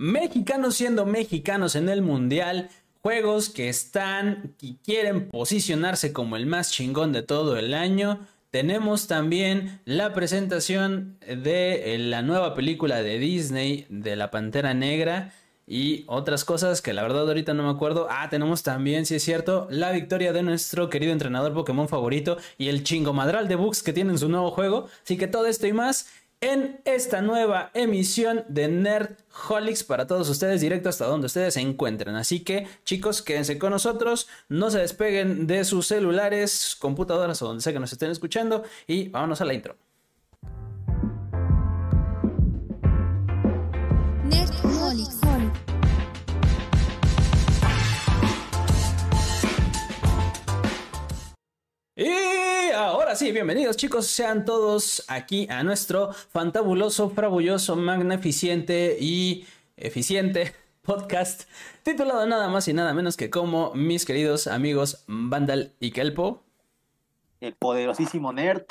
[0.00, 2.70] mexicanos siendo mexicanos en el mundial,
[3.02, 8.26] juegos que están y quieren posicionarse como el más chingón de todo el año.
[8.50, 15.34] Tenemos también la presentación de la nueva película de Disney de la Pantera Negra
[15.66, 18.08] y otras cosas que la verdad ahorita no me acuerdo.
[18.10, 22.70] Ah, tenemos también, si es cierto, la victoria de nuestro querido entrenador Pokémon favorito y
[22.70, 24.88] el chingo madral de Bugs que tiene en su nuevo juego.
[25.04, 26.08] Así que todo esto y más
[26.40, 32.16] en esta nueva emisión de Nerdholics para todos ustedes, directo hasta donde ustedes se encuentren.
[32.16, 37.62] Así que, chicos, quédense con nosotros, no se despeguen de sus celulares, computadoras o donde
[37.62, 39.76] sea que nos estén escuchando y vámonos a la intro.
[44.24, 45.20] Nerdholics.
[51.96, 52.29] Y
[52.86, 61.42] ahora sí, bienvenidos chicos, sean todos aquí a nuestro fantabuloso, frabulloso, magnificente y eficiente podcast
[61.82, 66.42] titulado nada más y nada menos que como mis queridos amigos Vandal y Kelpo.
[67.40, 68.64] El poderosísimo nerd.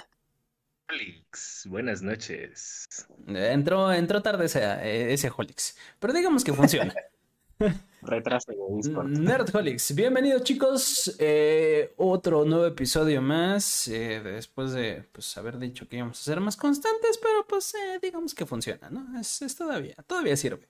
[0.90, 2.88] Holix, buenas noches.
[3.28, 6.94] Entró, entró tarde ese, ese Holix, pero digamos que funciona.
[8.02, 8.54] Retraso
[9.06, 11.16] Nerdholics, bienvenidos chicos.
[11.20, 13.90] Eh, otro nuevo episodio más.
[13.90, 18.00] Eh, después de pues, haber dicho que íbamos a ser más constantes, pero pues eh,
[18.02, 19.20] digamos que funciona, ¿no?
[19.20, 20.70] Es, todavía, todavía sirve.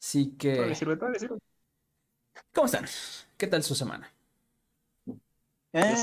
[0.00, 0.54] Así que.
[0.54, 1.38] Todavía sirve, todavía sirve.
[2.54, 2.86] ¿Cómo están?
[3.36, 4.10] ¿Qué tal su semana?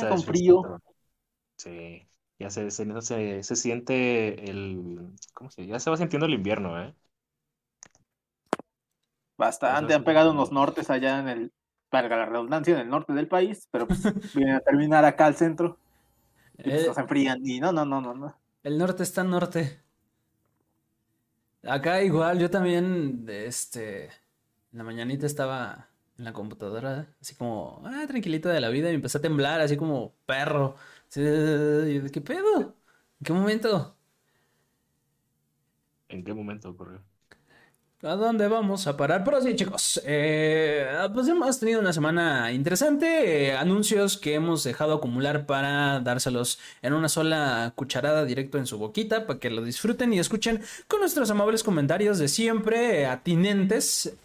[0.07, 0.79] con frío.
[1.55, 5.15] Sí, ya se, se, se, siente el.
[5.33, 6.93] ¿Cómo se Ya se va sintiendo el invierno, ¿eh?
[9.37, 11.51] Bastante, han pegado unos nortes allá en el,
[11.89, 14.01] para la redundancia, en el norte del país, pero pues
[14.35, 15.77] vienen a terminar acá al centro.
[16.57, 18.35] Y pues, eh, se enfrían y no, no, no, no, no.
[18.63, 19.79] El norte está norte.
[21.63, 24.11] Acá igual, yo también, este, en
[24.71, 29.17] la mañanita estaba en la computadora, así como, ah, tranquilito de la vida, y empecé
[29.17, 30.75] a temblar, así como perro.
[31.13, 32.75] ¿Qué pedo?
[33.19, 33.97] ¿En qué momento?
[36.09, 37.01] ¿En qué momento ocurrió?
[38.03, 39.23] ¿A dónde vamos a parar?
[39.23, 43.47] Pero sí, chicos, eh, pues hemos tenido una semana interesante.
[43.47, 48.77] Eh, anuncios que hemos dejado acumular para dárselos en una sola cucharada directo en su
[48.77, 54.15] boquita para que lo disfruten y escuchen con nuestros amables comentarios de siempre, eh, atinentes.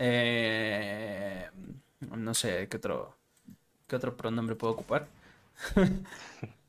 [2.11, 3.17] no sé qué otro,
[3.87, 5.07] qué otro pronombre puedo ocupar.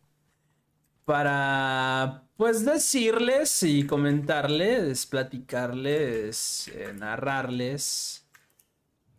[1.05, 8.25] para pues decirles y comentarles, platicarles, eh, narrarles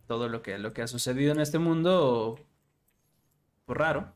[0.06, 2.38] todo lo que, lo que ha sucedido en este mundo
[3.64, 4.12] pues, raro.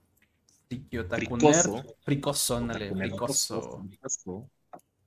[0.68, 1.82] Fricoso.
[2.02, 3.82] Fricoso, ándale, fricoso.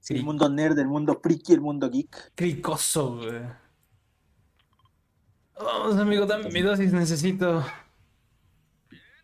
[0.10, 2.34] El mundo nerd, el mundo friki, el mundo geek.
[2.36, 3.42] Fricoso, güey.
[5.64, 7.64] Vamos, amigo, dame mi dosis, necesito.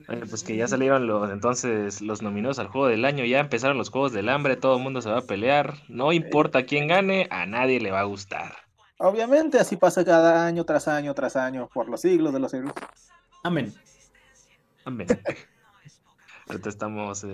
[0.07, 3.77] Bueno, pues que ya salieron los entonces los nominados al juego del año, ya empezaron
[3.77, 7.27] los juegos del hambre, todo el mundo se va a pelear, no importa quién gane,
[7.29, 8.55] a nadie le va a gustar.
[8.99, 12.73] Obviamente así pasa cada año tras año tras año por los siglos de los siglos.
[13.43, 13.73] Amén.
[14.85, 15.07] Amén.
[16.47, 17.25] Ahorita estamos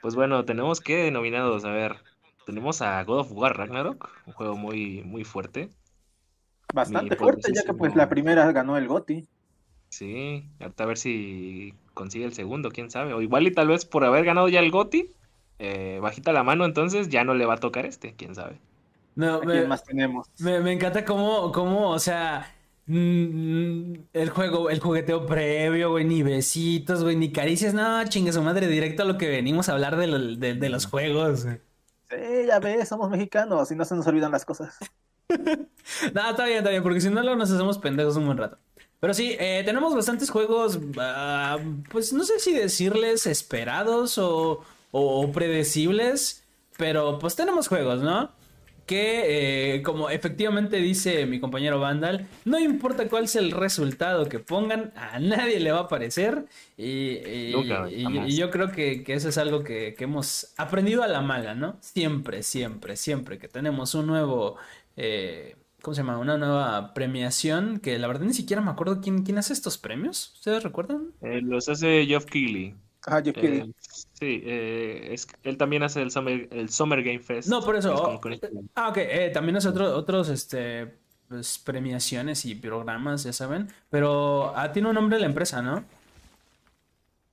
[0.00, 1.96] pues bueno, tenemos que nominados, a ver,
[2.46, 5.70] tenemos a God of War Ragnarok, un juego muy muy fuerte.
[6.72, 9.28] Bastante fuerte, ya que pues la primera ganó el GOTY.
[9.92, 13.12] Sí, a ver si consigue el segundo, quién sabe.
[13.12, 15.12] O igual y tal vez por haber ganado ya el GOTI,
[15.58, 18.58] eh, bajita la mano, entonces ya no le va a tocar este, quién sabe.
[19.16, 20.30] No, me, más tenemos?
[20.38, 22.50] Me, encanta cómo, cómo, o sea,
[22.86, 28.68] el juego, el jugueteo previo, güey, ni besitos, güey, ni caricias, no, chingue su madre,
[28.68, 31.40] directo a lo que venimos a hablar de, de los juegos.
[32.08, 34.74] Sí, ya ves, somos mexicanos y no se nos olvidan las cosas.
[35.28, 38.56] no, está bien, está bien, porque si no luego nos hacemos pendejos un buen rato.
[39.02, 41.58] Pero sí, eh, tenemos bastantes juegos, ah,
[41.90, 44.62] pues no sé si decirles esperados o,
[45.34, 46.44] predecibles,
[46.76, 48.30] pero pues tenemos juegos, ¿no?
[48.86, 54.38] Que, eh, como efectivamente dice mi compañero Vandal, no importa cuál sea el resultado que
[54.38, 56.44] pongan, a nadie le va a parecer.
[56.76, 57.50] Y,
[58.36, 61.76] yo creo que, eso es algo que, que, hemos aprendido a la mala, ¿no?
[61.80, 64.58] Siempre, siempre, siempre que tenemos un nuevo...
[64.96, 66.18] Eh, ¿cómo se llama?
[66.18, 70.32] Una nueva premiación que la verdad ni siquiera me acuerdo quién, quién hace estos premios.
[70.36, 71.12] ¿Ustedes recuerdan?
[71.20, 72.74] Eh, los hace Geoff Keighley.
[73.06, 73.60] Ah, Geoff Keighley.
[73.60, 77.48] Eh, sí, eh, es, él también hace el Summer, el Summer Game Fest.
[77.48, 77.94] No, por eso.
[77.94, 78.20] Oh,
[78.76, 78.98] ah, ok.
[79.34, 80.94] también hace otro, otros este,
[81.28, 83.68] pues, premiaciones y programas, ya saben.
[83.90, 85.84] Pero ah, tiene un nombre la empresa, ¿no?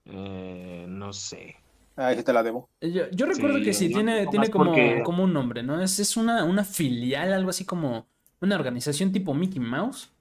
[0.06, 1.56] no sé.
[1.96, 2.68] Ah, te la debo.
[2.82, 4.74] Yo, recuerdo que sí, tiene, tiene como,
[5.04, 5.80] como un nombre, ¿no?
[5.80, 8.08] Es, es una, una filial, algo así como
[8.42, 10.12] una organización tipo Mickey Mouse.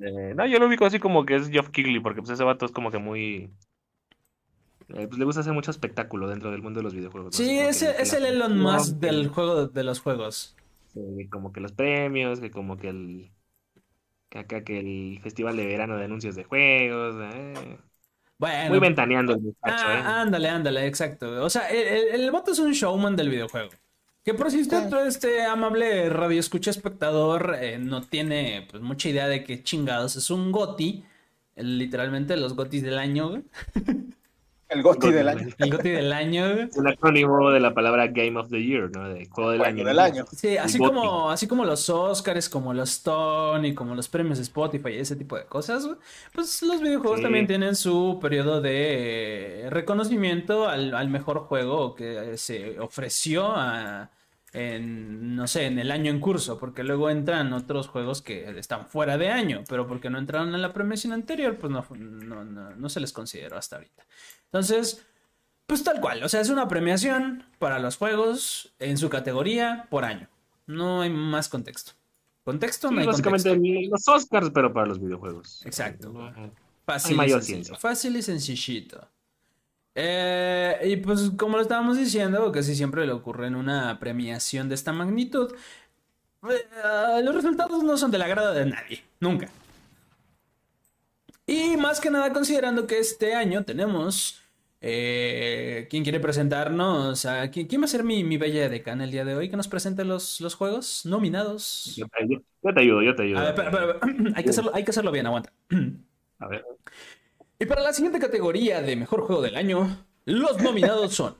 [0.00, 2.64] Eh, no, yo lo ubico así como que es Geoff Keighley, porque pues ese vato
[2.66, 3.50] es como que muy...
[4.88, 7.34] eh, pues le gusta hacer mucho espectáculo dentro del mundo de los videojuegos.
[7.34, 10.54] Sí, es, que es la- el Elon no, Musk del juego de los juegos.
[11.30, 13.30] como que los premios, que como que el...
[14.28, 17.16] Que acá que el festival de verano de anuncios de juegos.
[17.32, 17.78] eh,
[18.38, 20.02] Bueno, Muy ventaneando el muchacho, ¿eh?
[20.04, 21.44] Ah, ándale, ándale, exacto.
[21.44, 23.70] O sea, el, el, el vato es un showman del videojuego.
[24.28, 29.26] Que por si usted, este amable radio escucha espectador, eh, no tiene pues, mucha idea
[29.26, 31.02] de qué chingados es un GOTI.
[31.56, 33.42] el- literalmente los GOTIs del año, güey.
[34.68, 35.48] El GOTY del año.
[35.56, 36.44] El GOTI del año,
[36.76, 39.08] un acrónimo de la palabra Game of the Year, ¿no?
[39.08, 39.82] De juego del año.
[39.82, 40.26] del año.
[40.30, 44.98] Sí, así como, así como los Oscars, como los Tony, como los premios Spotify y
[44.98, 45.88] ese tipo de cosas,
[46.34, 47.22] pues los videojuegos Sí.
[47.22, 54.10] también tienen su periodo de reconocimiento al, al mejor juego que se ofreció a-
[54.52, 58.86] en, no sé, en el año en curso, porque luego entran otros juegos que están
[58.86, 62.70] fuera de año, pero porque no entraron en la premiación anterior, pues no, no, no,
[62.74, 64.06] no se les consideró hasta ahorita.
[64.46, 65.06] Entonces,
[65.66, 70.04] pues tal cual, o sea, es una premiación para los juegos en su categoría por
[70.04, 70.28] año.
[70.66, 71.92] No hay más contexto.
[72.44, 73.90] Contexto, Sí, no hay básicamente contexto.
[73.90, 75.64] los Oscars, pero para los videojuegos.
[75.66, 76.32] Exacto.
[76.86, 77.76] Fácil hay y sencillo.
[77.76, 79.06] Fácil y sencillito.
[80.00, 84.76] Eh, y pues como lo estábamos diciendo, casi siempre le ocurre en una premiación de
[84.76, 85.52] esta magnitud,
[86.48, 89.48] eh, los resultados no son del agrado de nadie, nunca.
[91.46, 94.40] Y más que nada considerando que este año tenemos...
[94.80, 97.24] Eh, ¿Quién quiere presentarnos?
[97.26, 99.50] a- ¿quién, quién va a ser mi, mi bella decana el día de hoy?
[99.50, 101.96] Que nos presente los, los juegos nominados.
[101.96, 103.38] Yo te, ayudo, yo te ayudo, yo te ayudo.
[103.40, 104.32] A ver, espera, espera, espera.
[104.36, 105.52] Hay, que hacerlo, hay que hacerlo bien, aguanta.
[106.38, 106.64] A ver.
[107.60, 111.34] Y para la siguiente categoría de mejor juego del año, los nominados son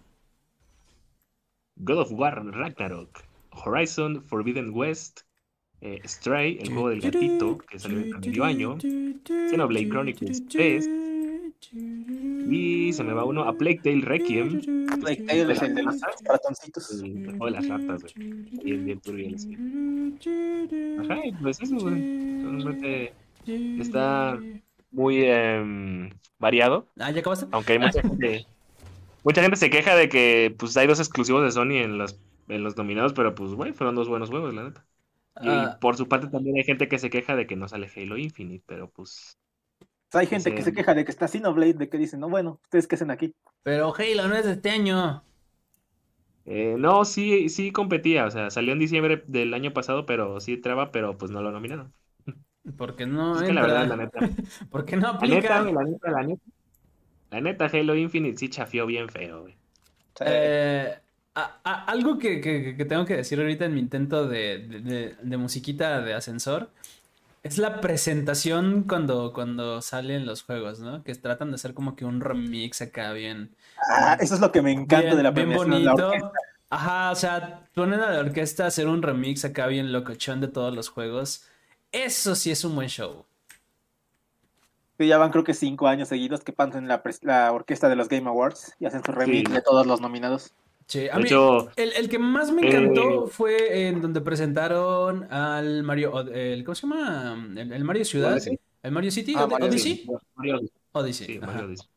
[1.76, 3.22] God of War Ragnarok,
[3.52, 5.20] Horizon Forbidden West,
[5.80, 10.90] eh, Stray, el juego del gatito, que salió en el medio año, Xenoblade Chronicles 3,
[12.50, 16.00] y se me va uno a Plague Tale Requiem, Plague Tale es el de los
[16.24, 17.00] ratoncitos.
[17.00, 18.32] el juego de las ratas, güey.
[18.64, 19.54] Bien, bien turbio el ese.
[21.00, 21.94] Ajá, y pues eso, güey.
[22.42, 23.14] Realmente
[23.46, 24.36] está
[24.90, 27.46] muy em, variado, Ah, ¿ya acabaste?
[27.50, 28.48] aunque hay mucha gente,
[29.24, 32.64] mucha gente se queja de que pues hay dos exclusivos de Sony en los, en
[32.64, 34.86] los nominados, pero pues güey, fueron dos buenos juegos, la neta.
[35.40, 37.90] Y Ah, por su parte también hay gente que se queja de que no sale
[37.96, 39.38] Halo Infinite, pero pues
[40.12, 40.62] hay gente que Sí.
[40.62, 43.34] se queja de que está Xenoblade, de que dicen, no, bueno, ¿ustedes qué hacen aquí?
[43.62, 45.24] pero Halo no es de este año.
[46.44, 50.54] eh, no, sí, sí competía, o sea, salió en diciembre del año pasado, pero sí
[50.54, 51.94] entraba, pero pues no lo nominaron.
[52.76, 54.18] Porque no es que la verdad, la neta,
[54.70, 55.60] Porque no la neta, aplica.
[55.62, 56.42] la neta, la neta,
[57.30, 59.56] la neta, Halo Infinite sí chafió bien feo, güey.
[60.20, 60.94] Eh,
[61.34, 64.80] a- a- algo que, que- que tengo que decir ahorita en mi intento de, de-
[64.80, 66.70] de- de musiquita de ascensor
[67.44, 71.04] es la presentación cuando, cuando salen los juegos, ¿no?
[71.04, 73.54] Que tratan de hacer como que un remix acá bien,
[73.88, 76.12] ah, eso es lo que me encanta bien, de la bien la bonito.
[76.70, 80.48] Ajá, o sea, ponen a la orquesta a hacer un remix acá bien locochón de
[80.48, 81.44] todos los juegos.
[81.92, 83.26] Eso sí es un buen show.
[84.98, 88.08] Sí, ya van creo que cinco años seguidos que pasan la, la orquesta de los
[88.08, 89.52] Game Awards y hacen su remix Sí.
[89.52, 90.52] de todos los nominados.
[90.86, 95.30] Sí, a mí, hecho, el, el que más me encantó Eh, fue en donde presentaron
[95.30, 97.52] al Mario, el, ¿cómo se llama?
[97.56, 98.58] El, el Mario Ciudad, Odyssey.
[98.82, 101.38] el Mario City, Ah, Mario Odyssey, Sí, Mario Odyssey, Odyssey, sí.
[101.40, 101.88] Mario Odyssey.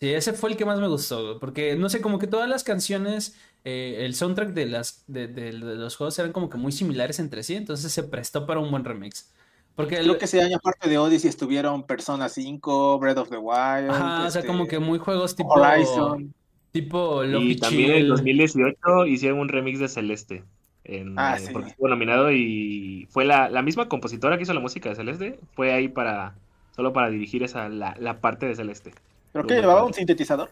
[0.00, 2.64] Sí, ese fue el que más me gustó, porque no sé, como que todas las
[2.64, 6.72] canciones, eh, el soundtrack de las de, de- de los juegos eran como que muy
[6.72, 9.32] similares entre sí, entonces se prestó para un buen remix.
[9.76, 13.36] Porque el- Creo que ese año, aparte de Odyssey, estuvieron Persona 5, Breath of the
[13.36, 13.90] Wild.
[13.90, 16.32] ajá, o sea, este, como que muy juegos tipo Horizon.
[16.72, 18.08] tipo Y Lofi también en Chill.
[18.08, 20.44] 2018 hicieron un remix de Celeste.
[20.84, 21.52] En, Ah, eh, sí.
[21.52, 25.40] Porque estuvo nominado y fue la, la misma compositora que hizo la música de Celeste.
[25.54, 26.34] Fue ahí para
[26.74, 28.92] solo para dirigir esa la, la parte de Celeste.
[29.32, 30.48] Que buen llevaba un sintetizador.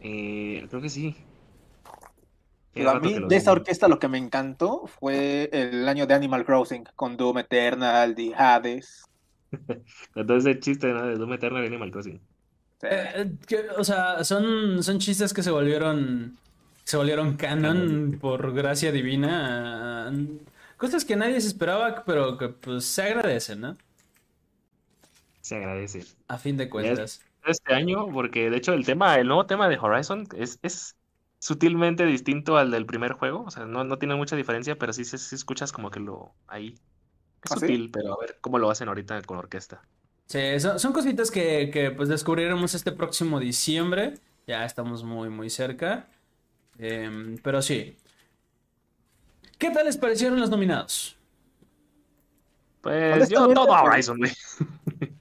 [0.00, 1.16] Eh, creo que sí.
[2.74, 6.44] Pero a mí de esa orquesta lo que me encantó fue el año de Animal
[6.44, 9.04] Crossing con Doom Eternal, The Hades.
[10.14, 11.06] Entonces el chiste ¿no?
[11.06, 12.18] de Doom Eternal y Animal Crossing.
[12.80, 12.88] Sí.
[12.90, 16.38] Eh, eh, que, o sea, son, son chistes que se volvieron
[16.84, 20.12] se volvieron canon por gracia divina.
[20.76, 23.76] Cosas que nadie se esperaba, pero que pues se agradecen, ¿no?
[25.40, 26.04] Se agradece.
[26.28, 27.22] A fin de cuentas.
[27.46, 30.96] Este año, porque de hecho el tema, el nuevo tema de Horizon es, es
[31.42, 33.42] sutilmente distinto al del primer juego.
[33.42, 36.32] O sea, no, no tiene mucha diferencia, pero sí, sí, sí escuchas como que lo
[36.46, 36.76] ahí.
[37.42, 37.60] Es ¿Ah, sí?
[37.62, 39.82] sutil, pero a ver cómo lo hacen ahorita con orquesta.
[40.26, 44.14] Sí, son, son cositas que, que, pues descubriremos este próximo diciembre.
[44.46, 46.06] Ya estamos muy, muy cerca.
[46.78, 47.96] Em, pero sí.
[49.58, 51.16] ¿Qué tal les parecieron los nominados?
[52.82, 54.30] Pues yo todo Horizon, güey.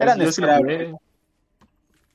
[0.00, 0.94] Eran yo, sí lo jugué.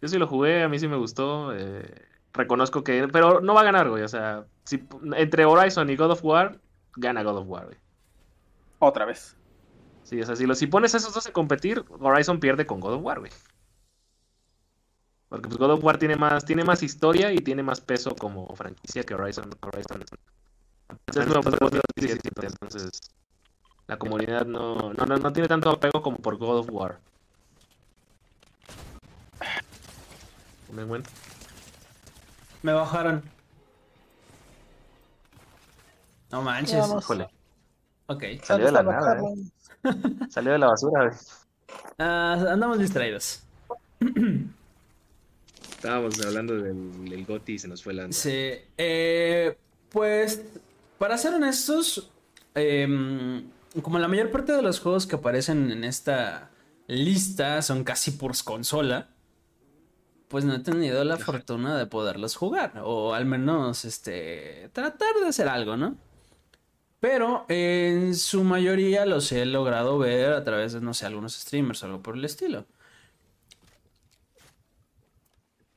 [0.01, 1.55] Yo sí lo jugué, a mí sí me gustó.
[1.55, 3.07] Eh, reconozco que.
[3.07, 4.03] Pero no va a ganar, güey.
[4.03, 4.83] O sea, si,
[5.15, 6.59] entre Horizon y God of War,
[6.95, 7.77] gana God of War, güey.
[8.79, 9.37] Otra vez.
[10.03, 12.79] Sí, o sea, si, lo, si pones a esos dos a competir, Horizon pierde con
[12.79, 13.31] God of War, güey.
[15.29, 18.53] Porque pues God of War tiene más, tiene más historia y tiene más peso como
[18.55, 19.49] franquicia que Horizon.
[19.61, 20.03] Horizon.
[21.07, 22.99] Entonces,
[23.87, 26.99] la comunidad no, no, no, tiene tanto apego como por God of War.
[30.71, 30.83] ¿Me
[32.63, 33.21] Me bajaron.
[36.31, 36.83] No manches.
[36.97, 37.27] Híjole.
[38.07, 38.23] Ok.
[38.41, 39.51] Salió de la nada, ¿eh?
[40.29, 41.11] Salió de la basura,
[41.99, 43.43] uh, andamos distraídos.
[45.71, 48.11] Estábamos hablando del, del Goti y se nos fue la.
[48.11, 48.53] Sí.
[48.77, 49.57] Eh,
[49.89, 50.41] pues,
[50.97, 52.09] para ser honestos,
[52.55, 53.43] eh,
[53.81, 56.49] como la mayor parte de los juegos que aparecen en esta
[56.87, 59.09] lista son casi por consola,
[60.33, 62.81] pues no he tenido la fortuna de poderlos jugar.
[62.83, 65.95] O al menos, este, tratar de hacer algo, ¿no?
[66.99, 71.83] Pero en su mayoría los he logrado ver a través de, no sé, algunos streamers
[71.83, 72.65] o algo por el estilo.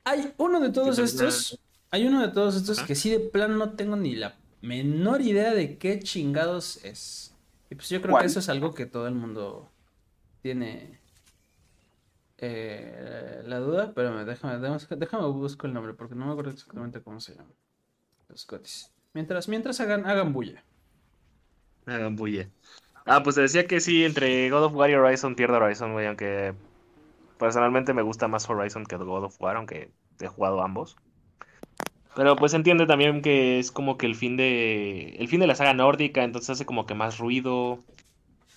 [0.05, 1.59] Hay uno de todos estos.
[1.91, 5.53] Hay uno de todos estos que sí de plano no tengo ni la menor idea
[5.53, 7.35] de qué chingados es.
[7.69, 9.69] Y pues yo creo que eso es algo que todo el mundo
[10.41, 10.96] tiene
[12.37, 14.57] eh, la duda, pero déjame,
[14.97, 17.51] déjame, busco el nombre porque no me acuerdo exactamente cómo se llama.
[18.29, 18.93] Los Cotis.
[19.13, 20.63] Mientras, mientras hagan, hagan bulla.
[21.85, 22.49] Hagan bulla.
[23.05, 26.07] Ah, pues te decía que sí, entre God of War y Horizon pierde Horizon, güey,
[26.07, 26.53] aunque
[27.37, 30.97] personalmente me gusta más Horizon que God of War, aunque he jugado ambos.
[32.17, 35.15] Pero pues entiende también que es como que el fin de.
[35.19, 37.79] El fin de la saga nórdica, entonces hace como que más ruido.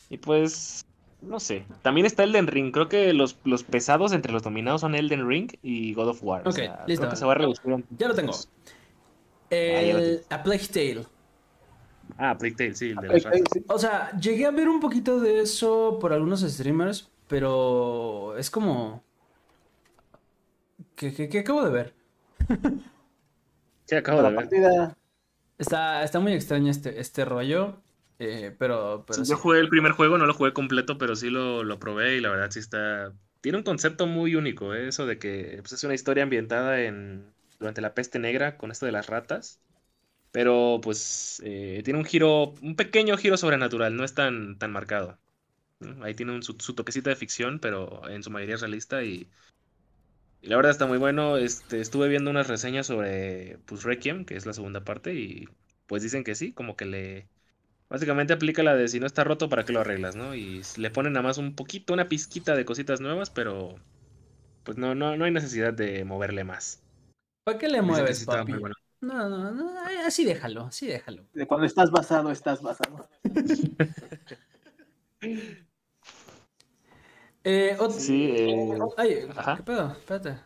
[0.08, 0.87] Y pues.
[1.22, 1.64] No sé.
[1.82, 2.72] También está Elden Ring.
[2.72, 6.48] Creo que los, los pesados entre los dominados son Elden Ring y God of War.
[6.48, 7.02] Ok, listo.
[7.02, 7.84] Creo que se va a reducir.
[7.98, 8.32] Ya lo tengo.
[9.50, 10.22] El...
[10.30, 11.06] A Plague Tale.
[12.16, 15.98] Ah, Plague Tale, sí, el de O sea, llegué a ver un poquito de eso
[16.00, 19.02] por algunos streamers, pero es como.
[20.96, 21.94] ¿Qué, qué, qué acabo de ver?
[23.96, 24.94] acabo de ver.
[25.58, 27.76] Está, está muy extraño este, este rollo.
[28.20, 31.78] Eh, pero, Yo jugué el primer juego, no lo jugué completo, pero sí lo, lo
[31.78, 33.12] probé y la verdad sí está.
[33.40, 34.88] Tiene un concepto muy único, ¿eh?
[34.88, 37.24] eso de que pues, es una historia ambientada en
[37.58, 39.60] durante la peste negra con esto de las ratas.
[40.32, 45.18] Pero pues eh, tiene un giro, un pequeño giro sobrenatural, no es tan, tan marcado.
[46.02, 49.28] Ahí tiene un, su, su, toquecito de ficción, pero en su mayoría es realista y
[50.42, 51.36] y la verdad está muy bueno.
[51.36, 55.48] Este, estuve viendo unas reseñas sobre pues, Requiem, que es la segunda parte, y
[55.86, 57.28] pues dicen que sí, como que le...
[57.90, 60.35] Básicamente aplica la de si no está roto, ¿para qué lo arreglas, no?
[60.37, 63.75] Y le ponen nada más un poquito, una pizquita de cositas nuevas, pero
[64.62, 66.85] pues no, no, no hay necesidad de moverle más.
[67.42, 68.52] ¿Para qué le mueves, papi?
[69.00, 69.73] No, no, no,
[70.06, 71.25] así déjalo, así déjalo.
[71.35, 73.09] De cuando estás basado, estás basado.
[77.42, 78.78] Eh, Sí, eh...
[78.99, 79.92] Ay, ¿qué pedo?
[79.92, 80.37] Espérate.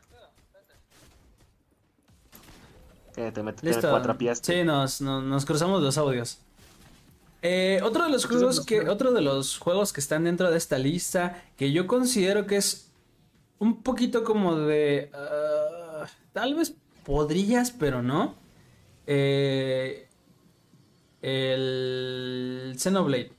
[3.17, 6.44] Eh, te metes cuatro Sí, nos, nos, cruzamos los audios.
[7.47, 10.79] Eh, otro de los juegos que, otro de los juegos que están dentro de esta
[10.79, 12.91] lista, que yo considero que es
[13.59, 16.75] un poquito como de, uh, tal vez
[17.05, 18.35] podrías, pero no.
[19.07, 20.09] Eh,
[21.21, 23.31] el Xenoblade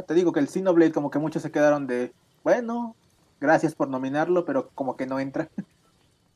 [0.00, 2.96] te digo que el Xenoblade como que muchos se quedaron de, bueno,
[3.38, 5.50] gracias por nominarlo, pero como que no entra.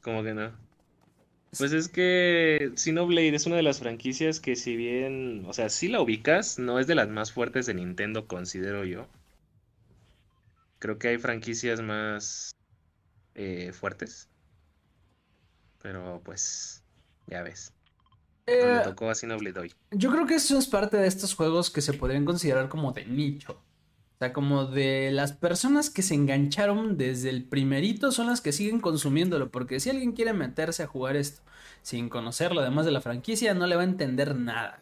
[0.02, 0.65] Como que no.
[1.57, 5.88] Pues es que Xenoblade es una de las franquicias que si bien, o sea, si
[5.88, 9.07] la ubicas, no es de las más fuertes de Nintendo, considero yo.
[10.79, 12.55] Creo que hay franquicias más
[13.35, 14.29] eh, fuertes.
[15.81, 16.83] Pero pues,
[17.26, 17.73] ya ves.
[18.47, 19.15] Eh, tocó a
[19.61, 19.75] hoy.
[19.91, 23.05] Yo creo que eso es parte de estos juegos que se podrían considerar como de
[23.05, 23.61] nicho.
[24.16, 28.50] O sea, como de las personas que se engancharon desde el primerito son las que
[28.50, 29.50] siguen consumiéndolo.
[29.50, 31.42] Porque si alguien quiere meterse a jugar esto
[31.82, 34.80] sin conocerlo, además de la franquicia, no le va a entender nada.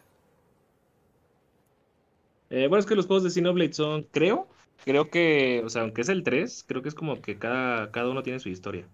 [2.49, 4.47] Eh, bueno, es que los juegos de Xenoblade son, creo,
[4.85, 8.09] creo que, o sea, aunque es el 3, creo que es como que cada, cada
[8.09, 8.87] uno tiene su historia.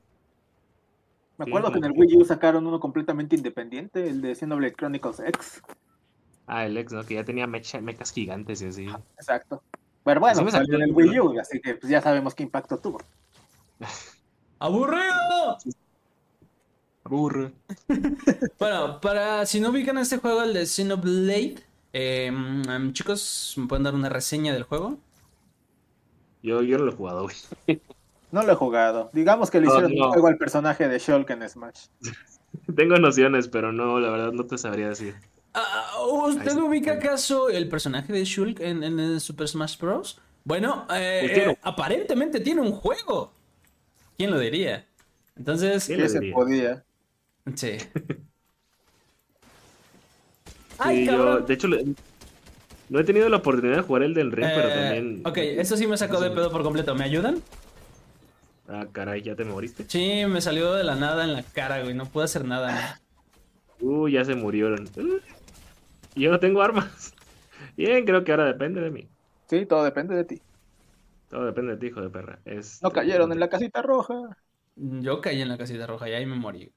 [1.37, 5.19] Me acuerdo que en el Wii U sacaron uno completamente independiente, el de Xenoblade Chronicles
[5.19, 5.61] X.
[6.47, 7.05] Ah, el X, ¿no?
[7.05, 8.87] Que ya tenía mechas gigantes y así.
[9.17, 9.61] Exacto.
[10.03, 12.77] Pero bueno, pues salió en el Wii U, así que pues, ya sabemos qué impacto
[12.77, 12.99] tuvo.
[14.59, 15.57] ¡Aburrido!
[17.03, 17.51] Burro.
[18.59, 21.57] bueno, para si no ubican este juego, el de Xenoblade,
[21.93, 22.31] eh,
[22.93, 24.97] chicos, ¿me pueden dar una reseña del juego?
[26.41, 27.81] Yo, yo no lo he jugado, güey.
[28.31, 29.09] No lo he jugado.
[29.13, 31.87] Digamos que le hicieron un juego al personaje de Shulk en Smash.
[32.75, 35.15] Tengo nociones, pero no, la verdad no te sabría decir.
[35.53, 40.19] Ah, ¿Usted ubica acaso el personaje de Shulk en, en Super Smash Bros?
[40.43, 43.33] Bueno, eh, eh, aparentemente tiene un juego.
[44.17, 44.87] ¿Quién lo diría?
[45.35, 45.85] Entonces.
[45.85, 46.83] ¿Quién se podía?
[47.55, 47.77] Sí.
[50.77, 51.67] Ay, yo, de hecho,
[52.89, 55.21] no he tenido la oportunidad de jugar el del Ring, pero eh, también.
[55.25, 56.95] Ok, eso sí me sacó de pedo por completo.
[56.95, 57.41] ¿Me ayudan?
[58.67, 59.85] Ah, caray, ¿ya te moriste?
[59.87, 61.93] Sí, me salió de la nada en la cara, güey.
[61.93, 62.99] No pude hacer nada.
[63.79, 64.89] Uh, ya se murieron.
[66.15, 67.13] Y yo no tengo armas.
[67.77, 69.07] Bien, creo que ahora depende de mí.
[69.47, 70.41] Sí, todo depende de ti.
[71.29, 72.39] Todo depende de ti, hijo de perra.
[72.81, 74.15] No cayeron en la casita roja.
[74.75, 76.71] Yo caí en la casita roja y ahí me morí.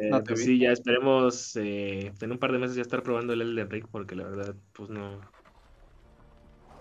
[0.00, 3.40] Eh, pues sí, ya esperemos eh, en un par de meses ya estar probando el
[3.40, 5.20] Elden Ring porque la verdad, pues no.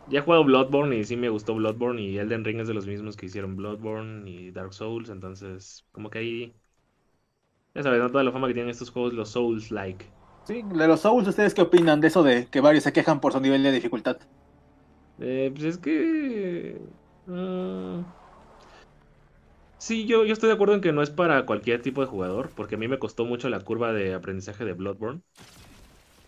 [0.10, 2.88] Ya he jugado Bloodborne y sí me gustó Bloodborne y Elden Ring es de los
[2.88, 6.53] mismos que hicieron Bloodborne y Dark Souls, entonces como que ahí...
[7.75, 8.10] Ya sabes, ¿no?
[8.10, 10.05] Toda la fama que tienen estos juegos, los Souls-like.
[10.47, 13.33] Sí, de los Souls, ¿ustedes qué opinan de eso de que varios se quejan por
[13.33, 14.17] su nivel de dificultad?
[15.19, 16.79] Eh, pues es que...
[17.27, 18.01] Uh...
[19.77, 22.49] Sí, yo, yo estoy de acuerdo en que no es para cualquier tipo de jugador,
[22.55, 25.21] porque a mí me costó mucho la curva de aprendizaje de Bloodborne.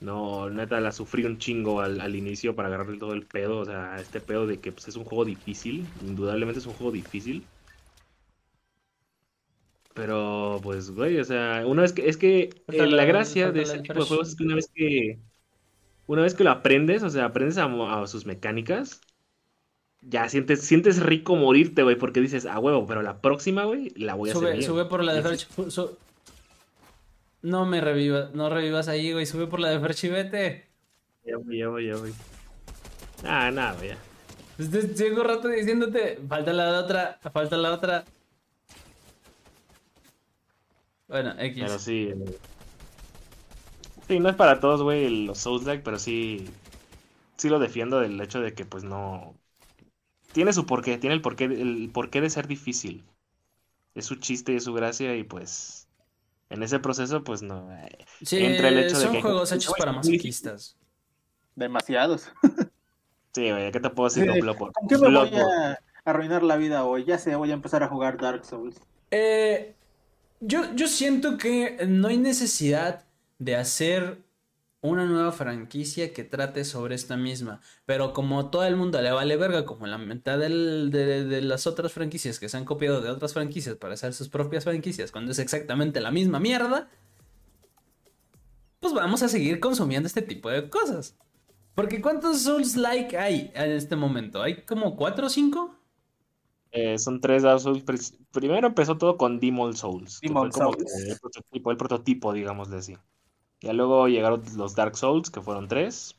[0.01, 3.99] No, neta, la sufrí un chingo al, inicio para agarrarle todo el pedo, o sea,
[4.01, 7.45] este pedo de que pues, es un juego difícil, indudablemente es un juego difícil.
[10.00, 13.79] Pero, pues, güey, o sea, una vez que, es que eh, la gracia de ese
[13.79, 15.20] tipo de juegos es que una vez que,
[16.08, 19.01] una vez que lo aprendes, o sea, aprendes a sus mecánicas,
[20.00, 24.15] ya sientes, sientes rico morirte, güey, porque dices, ah, huevo, pero la próxima, güey, la
[24.15, 24.63] voy a hacer.
[24.63, 25.48] Sube por la de Ferchi.
[27.41, 30.70] No me revivas, no revivas ahí, güey, sube por la de Ferchi, vete.
[31.25, 32.13] Ya voy, ya voy, ya voy.
[33.25, 33.97] Ah, nada, ya.
[34.95, 38.06] Llego rato diciéndote, falta la otra, falta la otra.
[41.10, 41.62] Bueno, X.
[41.62, 42.13] Pero sí.
[44.08, 46.50] Sí, no es para todos, güey, los Souls-like, pero sí.
[47.36, 49.36] Sí lo defiendo del hecho de que, pues, no
[50.32, 53.04] tiene su porqué, tiene el porqué, el porqué de ser difícil.
[53.95, 55.88] Es su chiste y es su gracia y pues
[56.50, 59.91] en ese proceso pues no eh, sí, entra el hecho de que juegos hechos para
[59.91, 60.78] masoquistas.
[61.56, 62.32] Demasiados.
[63.34, 67.04] sí, güey, ¿qué te puedo decir ¿Con qué me voy a arruinar la vida hoy?
[67.04, 68.80] Ya sé, voy a empezar a jugar Dark Souls.
[69.12, 69.76] Eh,
[70.39, 73.06] yo, yo siento que no hay necesidad
[73.39, 74.23] de hacer
[74.82, 77.62] una nueva franquicia que trate sobre esta misma.
[77.86, 80.49] Pero como todo el mundo le vale verga, como la mitad de,
[81.41, 85.12] las otras franquicias que se han copiado de otras franquicias para hacer sus propias franquicias,
[85.12, 86.89] cuando es exactamente la misma mierda,
[88.80, 91.17] pues vamos a seguir consumiendo este tipo de cosas.
[91.75, 94.41] Porque ¿cuántos Souls like hay en este momento?
[94.41, 95.79] ¿Hay como cuatro o cinco?
[96.71, 97.84] Eh, son tres Dark Souls.
[98.32, 100.19] Primero empezó todo con Demon Souls.
[100.21, 100.77] Demon Souls.
[101.08, 102.97] el prototipo, el prototipo, digamos de así.
[103.62, 106.15] Ya luego llegaron los Dark Souls, que fueron tres.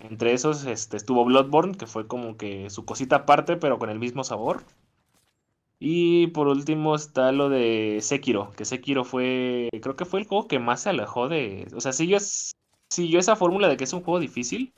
[0.00, 3.98] Entre esos este, estuvo Bloodborne, que fue como que su cosita aparte, pero con el
[3.98, 4.62] mismo sabor.
[5.78, 10.48] Y por último está lo de Sekiro, que Sekiro fue, creo que fue el juego
[10.48, 11.68] que más se alejó de...
[11.74, 12.18] O sea, siguió,
[12.88, 14.72] siguió esa fórmula de que es un juego difícil,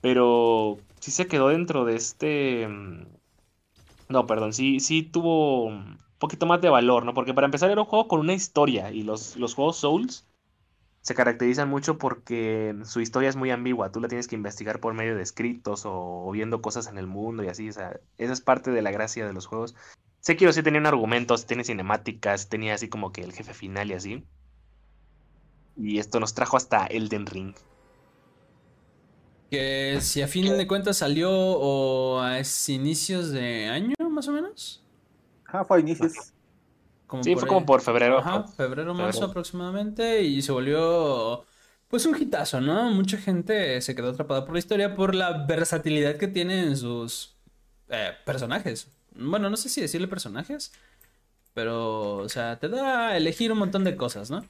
[0.00, 2.68] pero sí se quedó dentro de este...
[4.08, 7.14] No, perdón, sí, sí tuvo un poquito más de valor, ¿no?
[7.14, 10.28] Porque para empezar era un juego con una historia y los, los juegos Souls
[11.08, 13.90] se caracterizan mucho porque su historia es muy ambigua.
[13.90, 17.42] Tú la tienes que investigar por medio de escritos o, viendo cosas en el mundo
[17.42, 17.68] y así.
[17.68, 19.74] O sea, esa es parte de la gracia de los juegos.
[20.20, 23.94] Sekiro sí tenía un argumento, tiene cinemáticas, tenía así como que el jefe final y
[23.94, 24.24] así.
[25.76, 27.54] Y esto nos trajo hasta Elden Ring.
[29.50, 34.84] Que si a fin de cuentas salió o a inicios de año, más o menos.
[35.46, 36.32] Ah, fue a inicios
[37.22, 38.18] sí, fue como por febrero.
[38.18, 40.22] Ajá, febrero, marzo aproximadamente.
[40.22, 41.44] Y se volvió,
[41.88, 42.90] pues, un hitazo, ¿no?
[42.90, 47.36] Mucha gente se quedó atrapada por la historia por la versatilidad que tienen sus
[47.88, 48.88] eh, personajes.
[49.14, 50.72] Bueno, no sé si decirle personajes,
[51.54, 54.44] pero, o sea, te da a elegir un montón de cosas, ¿no?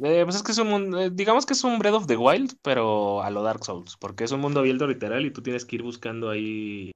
[0.00, 2.54] Eh, pues es que es un eh, digamos que es un Breath of the Wild,
[2.62, 5.74] pero a lo Dark Souls, porque es un mundo abierto literal y tú tienes que
[5.74, 6.92] ir buscando ahí,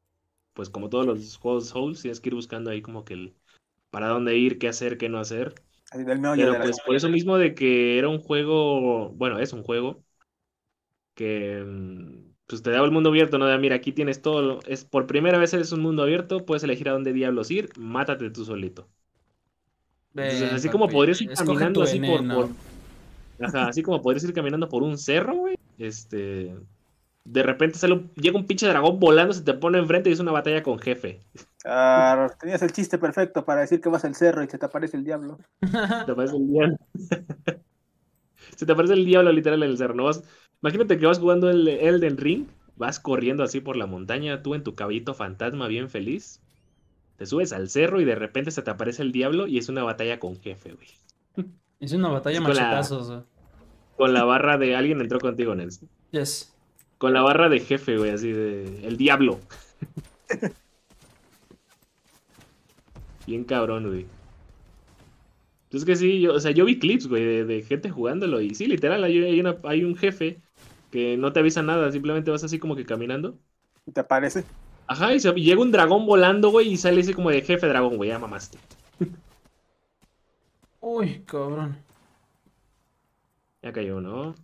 [0.53, 3.35] pues como todos los juegos Souls, tienes que ir buscando ahí como que el,
[3.91, 5.55] para dónde ir, qué hacer, qué no hacer.
[6.35, 10.03] Pero pues por eso mismo de que era un juego, bueno, es un juego
[11.15, 13.47] que mm, pues te da el mundo abierto, ¿no?
[13.47, 16.89] De, mira, aquí tienes todo, es por primera vez es un mundo abierto, puedes elegir
[16.89, 18.89] a dónde diablos ir, mátate tú solito.
[20.15, 22.49] Entonces, así como podrías ir caminando así por, por,
[23.41, 25.57] Ajá, así como podrías ir caminando por un cerro, güey.
[25.79, 26.55] Este.
[27.25, 30.33] De repente sale llega un pinche dragón volando, se te pone enfrente y es una
[30.33, 31.21] batalla con jefe.
[31.65, 34.97] Ah, tenías el chiste perfecto para decir que vas al cerro y se te aparece
[34.97, 35.39] el diablo.
[35.61, 36.77] te aparece el diablo.
[38.57, 39.95] se te aparece el diablo literal en el cerro.
[39.95, 40.05] ¿no?
[40.05, 40.25] Vas...
[40.63, 44.65] Imagínate que vas jugando el Elden Ring, vas corriendo así por la montaña, tú en
[44.65, 46.41] tu caballito fantasma bien feliz.
[47.17, 49.85] Te subes al cerro y de repente se te aparece el diablo y es una
[49.85, 51.49] batalla con jefe, güey.
[51.79, 53.25] Es una batalla machetazos.
[53.97, 55.89] Con la barra de alguien entró contigo, Nelson.
[56.13, 56.52] Yes.
[57.03, 58.87] Con la barra de jefe, güey, así de.
[58.87, 59.41] El diablo.
[63.27, 64.07] Bien cabrón, güey.
[65.65, 68.41] Entonces que sí, yo, o sea, yo vi clips, güey, de, gente jugándolo.
[68.41, 70.41] Y sí, literal, hay, hay, un jefe
[70.93, 73.37] que no te avisa nada, simplemente vas así como que caminando.
[73.85, 74.45] ¿Y te aparece?
[74.87, 78.11] Ajá, y, llega un dragón volando, güey, y sale así como de jefe dragón, güey,
[78.11, 78.59] ya mamaste.
[80.81, 81.77] Uy, cabrón.
[83.61, 84.37] Ya cayó uno.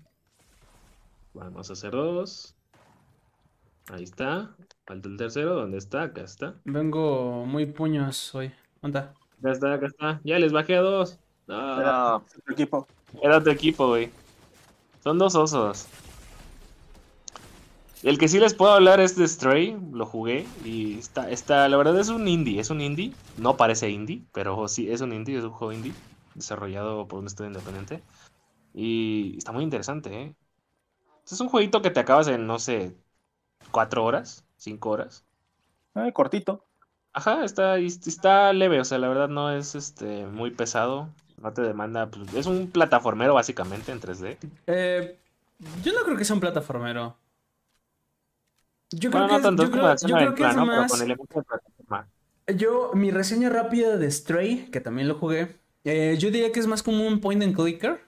[1.39, 2.55] Vamos a hacer dos.
[3.91, 4.55] Ahí está.
[4.87, 5.55] Falta el tercero.
[5.55, 6.03] ¿Dónde está?
[6.03, 6.55] Acá está.
[6.65, 8.53] Vengo muy puños hoy.
[8.83, 9.13] ¿Dónde está?
[9.39, 10.21] Acá está, acá está.
[10.25, 11.19] Ya les bajé a dos.
[11.47, 11.81] No.
[11.81, 12.87] Era otro equipo.
[13.23, 14.11] Era tu equipo, güey.
[15.03, 15.87] Son dos osos.
[18.03, 21.77] El que sí les puedo hablar es de Stray, lo jugué y está, está, la
[21.77, 25.37] verdad es un indie, es un indie, no parece indie, pero sí es un indie,
[25.37, 25.93] es un juego indie
[26.37, 28.03] desarrollado por un estudio independiente.
[28.73, 30.35] Y está muy interesante, ¿eh?
[31.31, 32.97] Es un jueguito que te acabas en, no sé,
[33.71, 35.25] cuatro horas, cinco horas.
[35.95, 36.65] Ah, cortito.
[37.13, 41.09] Ajá, está, está leve, o sea, la verdad no es este muy pesado.
[41.43, 42.07] No te demanda.
[42.11, 44.39] Pues, es un plataformero básicamente en 3D.
[44.67, 45.19] Eh,
[45.83, 47.17] yo no creo que sea un plataformero.
[48.91, 49.35] Yo creo que.
[52.57, 56.67] Yo, mi reseña rápida de Stray, que también lo jugué, eh, yo diría que es
[56.67, 58.08] más como un point and clicker.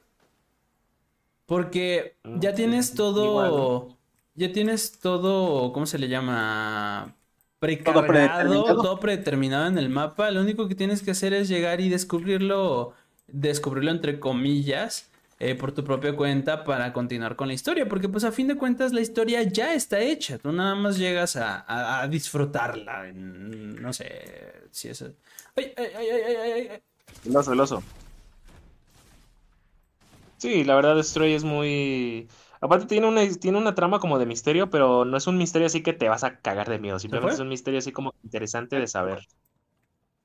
[1.51, 3.97] Porque ya mm, tienes todo.
[4.37, 5.73] Ya tienes todo.
[5.73, 7.17] ¿Cómo se le llama?
[7.59, 9.67] Precargado, todo predeterminado.
[9.67, 10.31] en el mapa.
[10.31, 12.93] Lo único que tienes que hacer es llegar y descubrirlo.
[13.27, 15.11] Descubrirlo entre comillas.
[15.41, 17.89] Eh, por tu propia cuenta para continuar con la historia.
[17.89, 20.39] Porque pues a fin de cuentas la historia ya está hecha.
[20.39, 23.11] Tú nada más llegas a, disfrutarla.
[23.13, 25.03] no sé si es...
[25.57, 26.69] ¡Ay, ay, ay, ay, ay!
[26.71, 26.83] ay.
[27.27, 27.83] El oso, el oso.
[30.41, 32.27] Sí, la verdad Stray es muy...
[32.63, 35.83] Aparte tiene una, tiene una trama como de misterio, pero no es un misterio así
[35.83, 36.99] que te vas a cagar de miedo.
[36.99, 39.27] Simplemente es un misterio así como interesante de saber.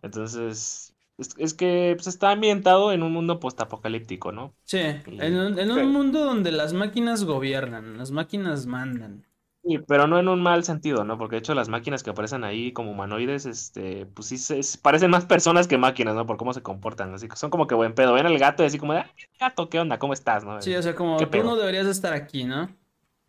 [0.02, 4.54] Entonces, es, que pues, está ambientado en un mundo postapocalíptico, ¿no?
[4.64, 9.26] Sí, en, un mundo donde las máquinas gobiernan, las máquinas mandan.
[9.68, 11.18] Sí, pero no en un mal sentido, ¿no?
[11.18, 15.10] Porque de hecho las máquinas que aparecen ahí como humanoides, este, pues sí se, parecen
[15.10, 16.28] más personas que máquinas, ¿no?
[16.28, 18.14] Por cómo se comportan, así que son como que buen pedo.
[18.14, 19.98] Ven al gato y así como ¡ay, gato, qué onda!
[19.98, 20.62] ¿Cómo estás, no?
[20.62, 22.70] Sí, o sea, como tú no deberías estar aquí, ¿no?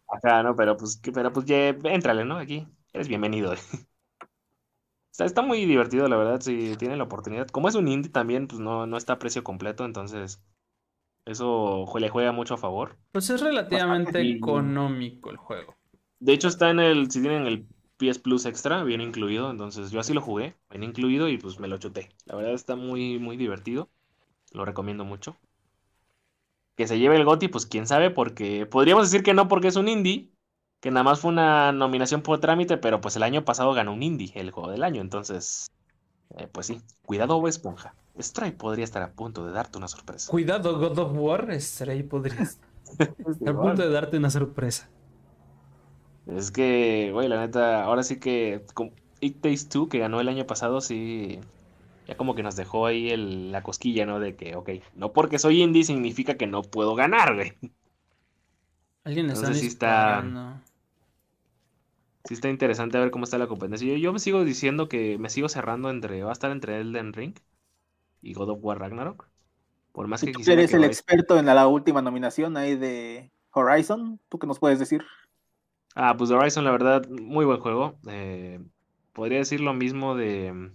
[0.08, 0.54] Acá, ¿no?
[0.54, 2.36] Pero pues, pero pues, ya, éntrale, ¿no?
[2.36, 3.54] Aquí, eres bienvenido.
[5.10, 7.48] está, está muy divertido, la verdad, si tiene la oportunidad.
[7.48, 10.42] Como es un indie también, pues no, no está a precio completo, entonces
[11.24, 12.98] eso le juega mucho a favor.
[13.12, 15.74] Pues es relativamente económico el juego.
[16.18, 17.66] De hecho, está en el, si tienen el
[17.98, 21.68] PS Plus Extra, viene incluido, entonces yo así lo jugué, viene incluido y pues me
[21.68, 22.10] lo chuté.
[22.26, 23.88] La verdad está muy, muy divertido,
[24.52, 25.36] lo recomiendo mucho.
[26.76, 29.76] Que se lleve el GOTY, pues quién sabe, porque podríamos decir que no porque es
[29.76, 30.30] un indie,
[30.80, 34.02] que nada más fue una nominación por trámite, pero pues el año pasado ganó un
[34.02, 35.70] indie, el juego del año, entonces,
[36.36, 37.94] eh, pues sí, cuidado Esponja.
[38.20, 40.30] Stray podría estar a punto de darte una sorpresa.
[40.30, 44.90] Cuidado God of War, Stray podría estar a punto de darte una sorpresa.
[46.26, 48.64] Es que, güey, la neta, ahora sí que
[49.20, 51.40] It Takes Two, que ganó el año pasado, sí,
[52.06, 54.18] ya como que nos dejó ahí el, la cosquilla, ¿no?
[54.18, 57.52] De que, ok, no porque soy indie significa que no puedo ganar, güey.
[59.04, 60.62] Alguien está Entonces sí está...
[62.24, 63.86] Sí está interesante a ver cómo está la competencia.
[63.86, 67.12] Yo, yo, me sigo diciendo que me sigo cerrando entre, va a estar entre Elden
[67.12, 67.36] Ring
[68.20, 69.28] y God of War Ragnarok.
[69.92, 74.20] Por más que ¿Tú eres el experto en la, última nominación ahí de Horizon?
[74.28, 75.04] ¿Tú qué nos puedes decir?
[75.98, 77.98] Ah, pues Horizon, la verdad, muy buen juego.
[78.06, 78.60] Eh,
[79.14, 80.70] podría decir lo mismo de.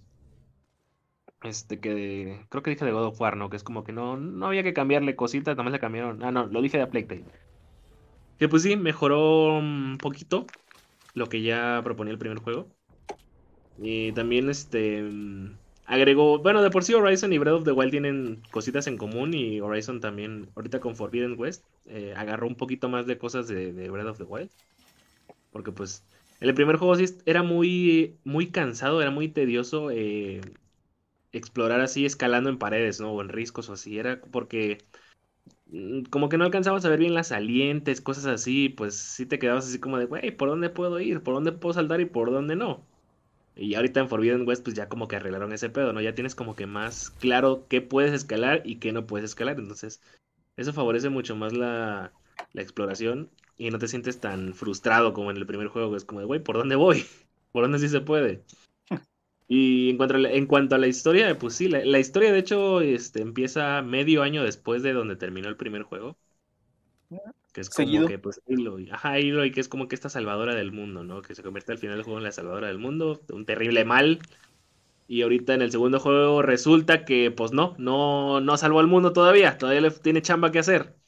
[1.44, 3.50] Este, que creo que dije de God of War, ¿no?
[3.50, 6.24] Que es como que no, no había que cambiarle cositas, nomás le cambiaron.
[6.24, 7.24] Ah, no, lo dije de Plague
[8.40, 10.48] Que pues sí, mejoró un poquito
[11.14, 12.68] lo que ya proponía el primer juego.
[13.78, 15.04] Y también este
[15.86, 19.34] agregó, bueno, de por sí Horizon y Breath of the Wild tienen cositas en común
[19.34, 23.74] y Horizon también, ahorita con Forbidden West, eh, agarró un poquito más de cosas de,
[23.74, 24.50] de Breath of the Wild.
[25.52, 26.06] Porque pues
[26.40, 29.92] el primer juego sí era muy, muy cansado, era muy tedioso.
[29.92, 30.42] Eh,
[31.32, 33.12] explorar así escalando en paredes, ¿no?
[33.12, 33.98] O en riscos o así.
[34.00, 34.80] Era porque
[35.68, 39.40] mm, como que no alcanzabas a ver bien las salientes, cosas así, pues sí te
[39.40, 41.22] quedabas así como de, güey, ¿por dónde puedo ir?
[41.24, 42.86] ¿Por dónde puedo saltar y por dónde no?
[43.56, 46.02] Y ahorita en Forbidden West pues ya como que arreglaron ese pedo, ¿no?
[46.02, 49.60] Ya tienes como que más claro qué puedes escalar y qué no puedes escalar.
[49.60, 50.02] Entonces,
[50.58, 52.14] eso favorece mucho más la,
[52.54, 53.30] la exploración
[53.62, 56.26] y no te sientes tan frustrado como en el primer juego, que es como de,
[56.26, 57.06] güey, ¿por dónde voy?
[57.52, 58.44] ¿Por dónde sí se puede?
[59.48, 62.40] Y en cuanto a la, en cuanto a la historia, pues sí, la, historia de
[62.40, 66.18] hecho este, empieza medio año después de donde terminó el primer juego.
[67.54, 70.72] Que es como que, pues, Aloy, ajá, Aloy, que es como que esta salvadora del
[70.72, 71.22] mundo, ¿no?
[71.22, 74.20] Que se convierte al final del juego en la salvadora del mundo, un terrible mal.
[75.08, 79.12] Y ahorita en el segundo juego resulta que, pues no, no, no salvó al mundo
[79.14, 81.01] todavía, todavía le tiene chamba que hacer.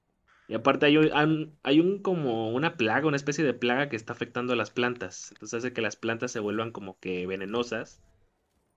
[0.54, 4.13] Y aparte hay un, hay un como una plaga, una especie de plaga que está
[4.13, 5.32] afectando a las plantas.
[5.32, 8.04] Entonces hace que las plantas se vuelvan como que venenosas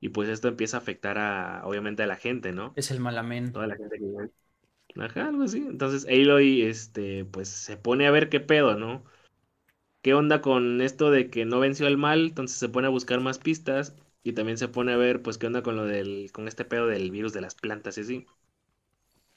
[0.01, 2.73] y pues esto empieza a afectar a, obviamente, a la gente, ¿no?
[2.77, 3.53] Es el malamén.
[3.53, 5.59] Toda la gente que Ajá, algo así.
[5.59, 9.05] Entonces Aloy, este, pues se pone a ver qué pedo, ¿no?
[10.01, 12.29] ¿Qué onda con esto de que no venció al mal?
[12.29, 15.47] Entonces se pone a buscar más pistas y también se pone a ver, pues, qué
[15.47, 18.27] onda con lo del, con este pedo del virus de las plantas y así.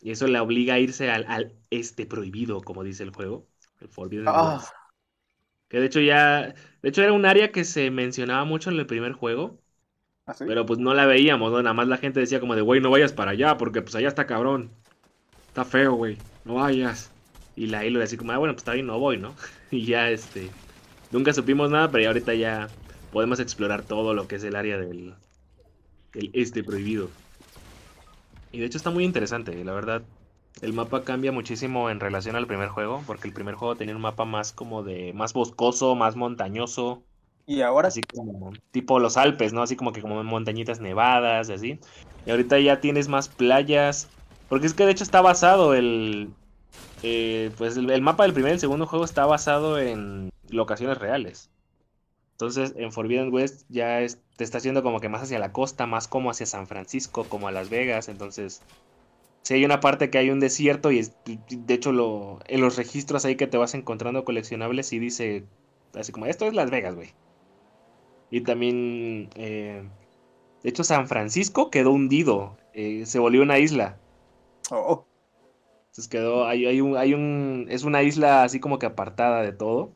[0.02, 3.48] Y eso le obliga a irse al, al este prohibido, como dice el juego.
[3.80, 4.64] El Forbidden ah.
[5.68, 8.88] Que de hecho ya, de hecho era un área que se mencionaba mucho en el
[8.88, 9.60] primer juego
[10.30, 11.62] ¿Ah, pero pues no la veíamos, ¿no?
[11.64, 14.08] Nada más la gente decía como de, güey, no vayas para allá, porque pues allá
[14.08, 14.72] está cabrón.
[15.48, 16.18] Está feo, güey.
[16.46, 17.12] No vayas.
[17.56, 19.36] Y la Hilo decía como, ah, bueno, pues está bien, no voy, ¿no?
[19.72, 20.50] y ya, este...
[21.12, 22.70] Nunca supimos nada, pero ya ahorita ya
[23.12, 25.16] podemos explorar todo lo que es el área del,
[26.14, 27.10] del este prohibido.
[28.52, 30.04] Y de hecho está muy interesante, la verdad.
[30.62, 34.02] El mapa cambia muchísimo en relación al primer juego, porque el primer juego tenía un
[34.02, 37.04] mapa más como de más boscoso, más montañoso,
[37.50, 37.88] y ahora.
[37.88, 39.64] Así como tipo los Alpes, ¿no?
[39.64, 41.80] Así como que como montañitas nevadas y así.
[42.28, 44.08] Y ahorita ya tienes más playas.
[44.50, 46.30] Porque es que de hecho está basado el.
[47.02, 51.50] Eh, pues el, mapa del primer y el segundo juego está basado en locaciones reales.
[52.40, 54.00] Entonces en Forbidden West ya
[54.38, 57.50] te está haciendo como que más hacia la costa, más como hacia San Francisco, como
[57.50, 58.08] a Las Vegas.
[58.08, 58.62] Entonces,
[59.42, 63.26] si hay una parte que hay un desierto y de hecho lo, en los registros
[63.26, 65.44] ahí que te vas encontrando coleccionables y dice
[65.94, 67.10] así como esto es Las Vegas, güey.
[68.32, 69.84] Y también, eh,
[70.64, 73.98] de hecho, San Francisco quedó hundido, eh, se volvió una isla.
[74.72, 75.06] Oh.
[75.90, 79.52] Entonces quedó, hay, hay, un, hay un, es una isla así como que apartada de
[79.52, 79.92] todo.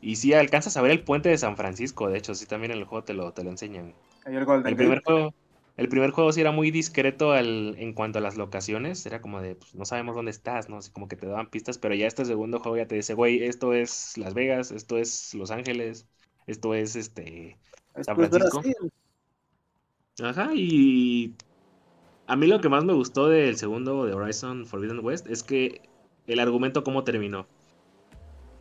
[0.00, 2.78] Y sí alcanzas a ver el puente de San Francisco, de hecho, sí también en
[2.78, 3.94] el juego te lo, te lo enseñan.
[4.24, 5.34] El, primer juego,
[5.76, 9.40] el primer juego sí era muy discreto al, en cuanto a las locaciones, era como
[9.40, 10.78] de, pues, no sabemos dónde estás, ¿no?
[10.78, 13.44] Así como que te daban pistas, pero ya este segundo juego ya te dice, güey,
[13.44, 16.06] esto es Las Vegas, esto es Los Ángeles,
[16.46, 17.58] esto es este
[18.00, 18.62] San Francisco.
[20.22, 21.34] Ajá, y
[22.26, 25.82] a mí lo que más me gustó del segundo de Horizon Forbidden West es que
[26.26, 27.46] el argumento cómo terminó.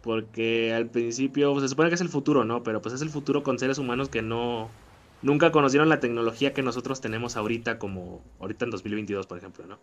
[0.02, 2.64] Porque al principio pues, se supone que es el futuro, ¿no?
[2.64, 4.70] Pero pues es el futuro con seres humanos que no
[5.22, 9.80] nunca conocieron la tecnología que nosotros tenemos ahorita como ahorita en 2022, por ejemplo, ¿no?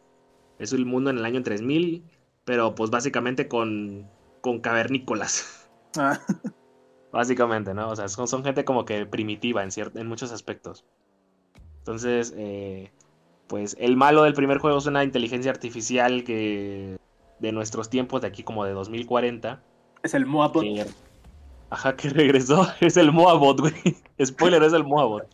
[0.59, 2.03] Es el mundo en el año 3000,
[2.45, 4.09] pero pues básicamente con
[4.41, 5.69] con cavernícolas.
[5.99, 6.21] Ah.
[7.13, 7.89] Básicamente, ¿no?
[7.89, 10.85] O sea, son, gente como que primitiva en, en muchos aspectos.
[11.79, 12.93] Entonces, eh,
[13.47, 16.99] pues el malo del primer juego es una inteligencia artificial que
[17.39, 19.63] de nuestros tiempos, de aquí como de 2040.
[20.07, 20.65] Es el Moabot.
[21.71, 22.67] ajá, que regresó.
[22.81, 23.75] Es el Moabot, güey.
[24.25, 25.27] Spoiler, es el Moabot.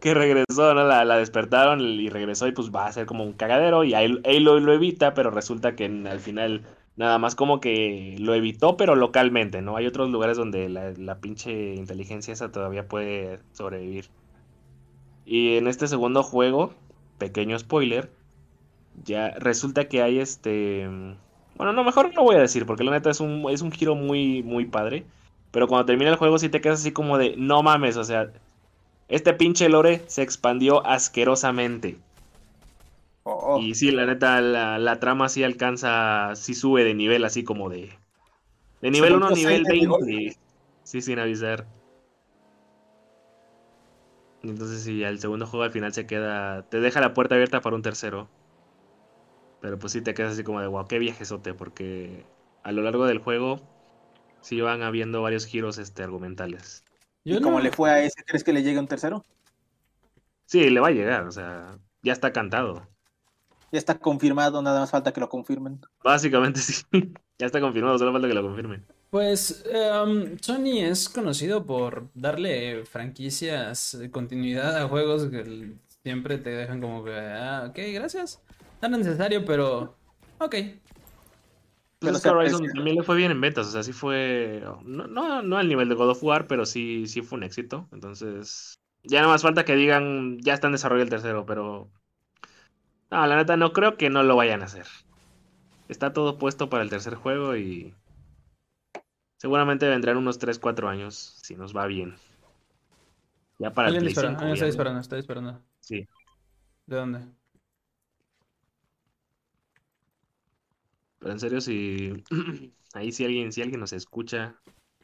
[0.00, 0.84] Que regresó, ¿no?
[0.84, 3.84] La, despertaron y regresó y pues va a ser como un cagadero.
[3.84, 4.08] Y ahí,
[4.40, 6.62] lo, lo, evita, pero resulta que al final
[6.98, 9.76] Nada más como que lo evitó, pero localmente, ¿no?
[9.76, 14.06] Hay otros lugares donde la, pinche inteligencia esa todavía puede sobrevivir.
[15.24, 16.74] Y en este segundo juego,
[17.18, 18.10] pequeño spoiler,
[19.04, 20.88] ya resulta que hay este...
[21.58, 23.96] Bueno, no, mejor no voy a decir, porque la neta es un, es un giro
[23.96, 25.04] muy, muy padre.
[25.50, 28.30] Pero cuando termina el juego sí te quedas así como de, no mames, o sea,
[29.08, 31.96] este pinche lore se expandió asquerosamente.
[33.24, 33.58] Oh.
[33.60, 37.90] Y sí, la neta, la, trama sí alcanza, sí sube de nivel así como de...
[38.80, 40.36] De nivel 1 a nivel 20.
[40.84, 41.66] Sí, sin avisar.
[44.44, 46.62] Entonces sí, el segundo juego al final se queda...
[46.62, 48.28] Te deja la puerta abierta para un tercero.
[49.60, 52.24] Pero pues sí te quedas así como de, wow, qué viajesote, porque
[52.62, 53.60] a lo largo del juego
[54.40, 56.84] sí van habiendo varios giros este, argumentales.
[57.24, 58.22] ¿Y cómo le fue a ese?
[58.24, 59.24] ¿Crees que le llegue un tercero?
[60.46, 62.86] Sí, le va a llegar, o sea, ya está cantado.
[63.70, 65.80] Ya está confirmado, nada más falta que lo confirmen.
[66.02, 66.84] Básicamente sí,
[67.38, 68.86] ya está confirmado, solo falta que lo confirmen.
[69.10, 75.28] Pues em, Sony es conocido por darle franquicias, continuidad a juegos
[76.02, 78.40] Siempre te dejan como que, ah, ok, gracias.
[78.80, 79.96] Es necesario, pero
[80.38, 80.54] ok.
[82.00, 85.42] Es que Horizon también le fue bien en ventas, o sea, sí fue, no, no,
[85.42, 87.88] no al nivel de God of War, pero sí, sí fue un éxito.
[87.90, 91.90] Entonces, ya no más falta que digan, ya está en desarrollo el tercero, pero...
[93.10, 94.86] No, la neta, no creo que no lo vayan a hacer.
[95.88, 97.94] Está todo puesto para el tercer juego y...
[99.38, 102.16] Seguramente vendrán unos 3, 4 años, si nos va bien.
[103.58, 104.44] Ya para el Play 5.
[104.52, 105.62] está disparando, está disparando.
[105.80, 106.06] Sí.
[106.86, 107.37] ¿De dónde?
[111.18, 112.24] Pero en serio, si
[112.94, 114.56] ahí si alguien, si alguien nos escucha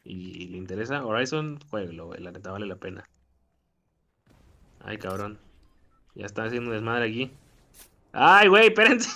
[0.03, 3.03] y le interesa, Horizon, jueguelo, la neta vale la pena.
[4.79, 5.39] Ay, cabrón.
[6.13, 7.31] Ya está haciendo un desmadre aquí.
[8.13, 8.67] ¡Ay, güey!
[8.67, 9.09] ¡Espérense!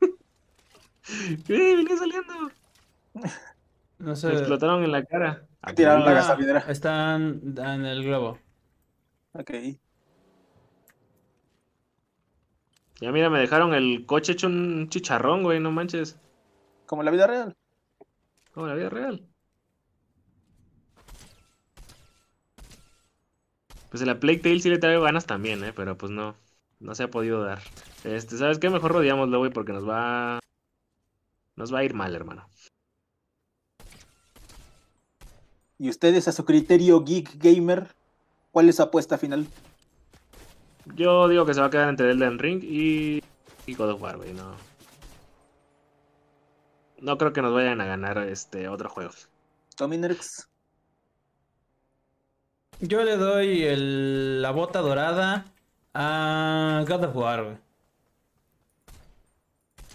[1.46, 1.76] ¿Qué?
[1.76, 2.34] ¡Viene saliendo!
[3.98, 4.28] No sé.
[4.28, 5.46] Me explotaron en la cara.
[5.74, 6.60] Tiraron la gasolinera.
[6.68, 8.38] Están en el globo.
[9.32, 9.50] Ok.
[13.00, 16.18] Ya mira, me dejaron el coche hecho un chicharrón, güey, no manches.
[16.86, 17.56] Como en la vida real.
[18.52, 19.26] Como en la vida real.
[23.90, 26.34] Pues en la Plague Tale sí le traigo ganas también, eh, pero pues no.
[26.80, 27.60] No se ha podido dar.
[28.02, 28.68] Este, ¿sabes qué?
[28.68, 30.40] Mejor rodeámoslo, güey, porque nos va.
[31.56, 32.46] Nos va a ir mal, hermano.
[35.78, 37.94] ¿Y ustedes a su criterio geek gamer?
[38.50, 39.46] ¿Cuál es su apuesta final?
[40.94, 43.22] Yo digo que se va a quedar entre Elden Ring y,
[43.66, 44.73] y God of War, güey, no.
[47.00, 49.12] No creo que nos vayan a ganar este otro juego.
[49.76, 50.48] Dominex.
[52.80, 55.46] Yo le doy el, la bota dorada
[55.94, 57.56] a God of War, güey.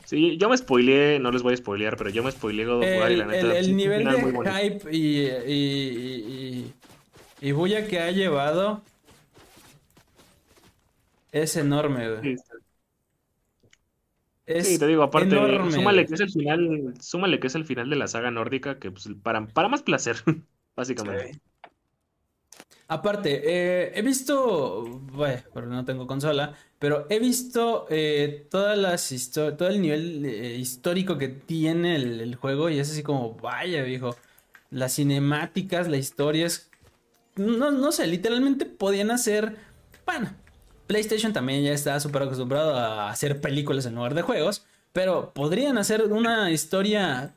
[0.06, 3.00] Sí, yo me spoileé, no les voy a spoilear, pero yo me spoileé God of
[3.00, 3.40] War y la neta.
[3.40, 6.74] El, el nivel de hype y, y, y,
[7.42, 8.82] y, bulla que ha llevado
[11.32, 12.36] es enorme, güey.
[12.36, 12.44] Sí,
[14.50, 15.36] es sí, te digo, aparte,
[15.72, 18.92] súmale que es el final, súmale que es el final de la saga nórdica, que
[18.92, 20.18] pues para, para más placer,
[20.76, 21.34] básicamente.
[21.34, 21.40] Sí.
[22.88, 24.84] Aparte, eh, he visto,
[25.14, 30.56] bueno, pero no tengo consola, pero he visto eh, todas las todo el nivel eh,
[30.56, 34.16] histórico que tiene el, el, juego y es así como, vaya, viejo,
[34.72, 36.72] las cinemáticas, la historia es,
[37.36, 39.58] no, no sé, literalmente podían hacer,
[40.08, 40.32] bueno,
[40.90, 45.78] PlayStation también ya está súper acostumbrado a hacer películas en lugar de juegos, pero podrían
[45.78, 47.36] hacer una historia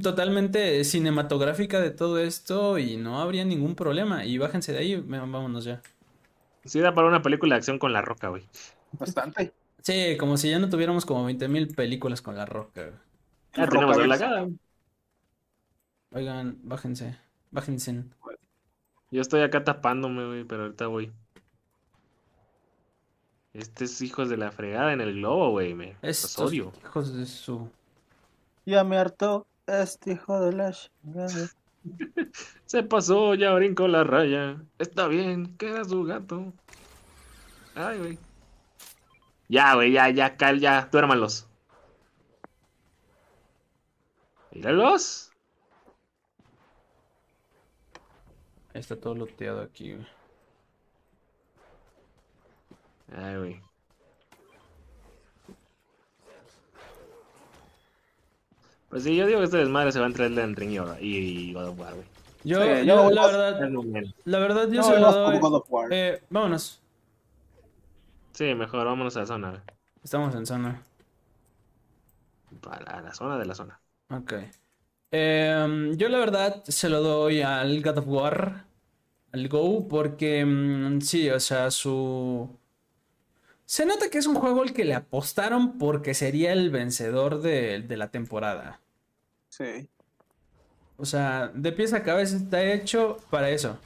[0.00, 4.24] totalmente cinematográfica de todo esto y no habría ningún problema.
[4.24, 5.82] Y bájense de ahí, vámonos ya.
[6.64, 8.44] Sí, da para una película de acción con La Roca, güey.
[8.92, 9.52] Bastante.
[9.80, 12.92] Sí, como si ya no tuviéramos como 20.000 películas con La Roca.
[13.56, 14.48] Ya tenemos la cara.
[16.12, 17.18] Oigan, bájense,
[17.50, 18.04] bájense.
[19.10, 21.10] Yo estoy acá tapándome, güey, pero ahorita voy.
[23.54, 25.74] Este es hijos de la fregada en el globo, güey.
[25.74, 26.72] Me es odio.
[26.82, 27.70] Hijos de su.
[28.64, 31.50] Ya me hartó este hijo de la chingada.
[32.66, 34.62] Se pasó, ya brincó la raya.
[34.78, 36.52] Está bien, queda su gato.
[37.74, 38.18] Ay, güey.
[39.48, 41.46] Ya, güey, ya, ya, cal, ya, duérmalos.
[44.52, 45.30] Míralos.
[48.74, 50.06] Ahí está todo loteado aquí, güey.
[53.16, 53.60] Ay, güey.
[58.88, 61.54] Pues sí, yo digo que este desmadre se va a entrar en Ring y, y
[61.54, 62.06] God of War, güey.
[62.44, 63.60] Yo, sí, yo, la verdad,
[64.24, 65.38] la verdad, yo no, se lo doy.
[65.38, 65.88] God of War.
[65.90, 66.80] Eh, vámonos.
[68.32, 69.50] Sí, mejor, vámonos a la zona.
[69.50, 69.62] Güey.
[70.02, 70.82] Estamos en zona.
[72.68, 73.80] A la, a la zona de la zona.
[74.10, 74.34] Ok.
[75.10, 78.64] Eh, yo la verdad se lo doy al God of War,
[79.32, 82.58] al Go, porque mm, sí, o sea, su
[83.72, 87.80] se nota que es un juego al que le apostaron porque sería el vencedor de,
[87.80, 88.80] de la temporada.
[89.48, 89.88] Sí.
[90.98, 93.78] O sea, de pies a cabeza está hecho para eso.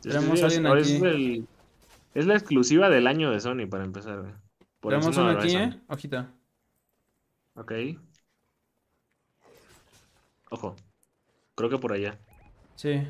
[0.00, 0.80] Tenemos sí, alguien aquí.
[0.80, 1.46] Es, el,
[2.14, 4.24] es, la exclusiva del año de Sony, para empezar.
[4.80, 5.78] Tenemos uno aquí, ¿eh?
[5.88, 6.26] Ojito.
[7.52, 7.72] Ok.
[10.48, 10.74] Ojo.
[11.54, 12.18] Creo que por allá.
[12.76, 13.06] Sí.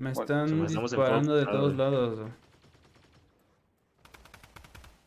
[0.00, 2.32] Me están disparando de todos lados.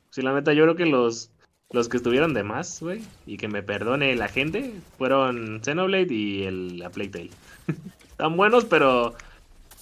[0.10, 1.32] Sí, la neta, yo creo que los,
[1.72, 6.43] los que estuvieron de más, güey, y que me perdone la gente, fueron Xenoblade y
[6.43, 7.30] el, la Playtale.
[8.10, 9.16] Están buenos, pero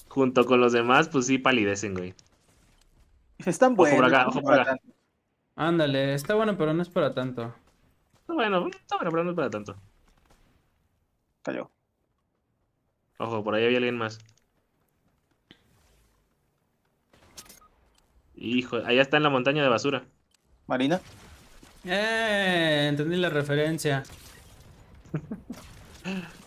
[0.09, 2.13] junto con los demás, pues sí palidecen, güey.
[3.45, 3.99] Están buenos.
[3.99, 4.77] Ojo por acá, ojo por acá.
[5.55, 7.53] Ándale, está bueno, pero no es para tanto.
[8.19, 9.75] Está bueno, está bueno, pero no es para tanto.
[11.41, 11.71] Cayó.
[13.17, 14.19] Ojo, por ahí había alguien más.
[18.35, 20.05] Hijo, allá está en la montaña de basura.
[20.67, 21.01] Marina.
[21.85, 24.03] Eh, entendí la referencia.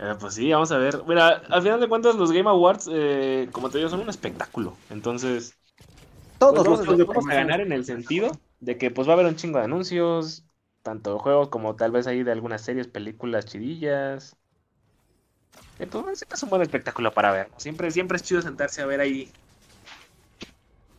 [0.00, 1.02] Eh, pues sí, vamos a ver.
[1.06, 4.76] Mira, al final de cuentas los Game Awards, eh, como te digo, son un espectáculo.
[4.90, 5.56] Entonces,
[6.38, 9.12] Todos pues los vamos, de vamos a ganar en el sentido de que pues va
[9.12, 10.44] a haber un chingo de anuncios,
[10.82, 14.36] tanto juegos como tal vez ahí de algunas series, películas chidillas.
[15.80, 17.48] Entonces siempre es un buen espectáculo para ver.
[17.56, 19.32] Siempre, siempre es chido sentarse a ver ahí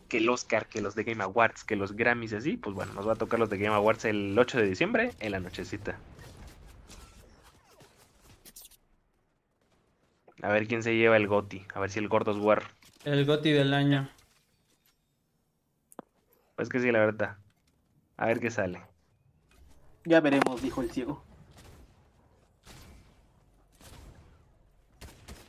[0.10, 2.57] que el Oscar, que los de Game Awards, que los Grammys y así.
[2.57, 5.32] Pues bueno, nos va a tocar los de Game Awards el 8 de diciembre en
[5.32, 5.97] la nochecita.
[10.41, 11.66] A ver quién se lleva el GOTY.
[11.74, 12.64] A ver si el Gordos War.
[13.05, 14.10] El Goti del año.
[16.55, 17.38] Pues que sí, la verdad.
[18.18, 18.82] A ver qué sale.
[20.05, 21.24] Ya veremos, dijo el ciego.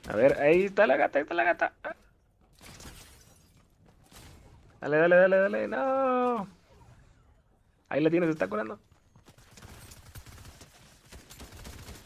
[0.09, 1.73] A ver, ahí está la gata, ahí está la gata.
[4.81, 5.69] Dale, dale, dale, dale.
[5.69, 6.49] No.
[7.89, 8.79] Ahí la tienes, se está curando.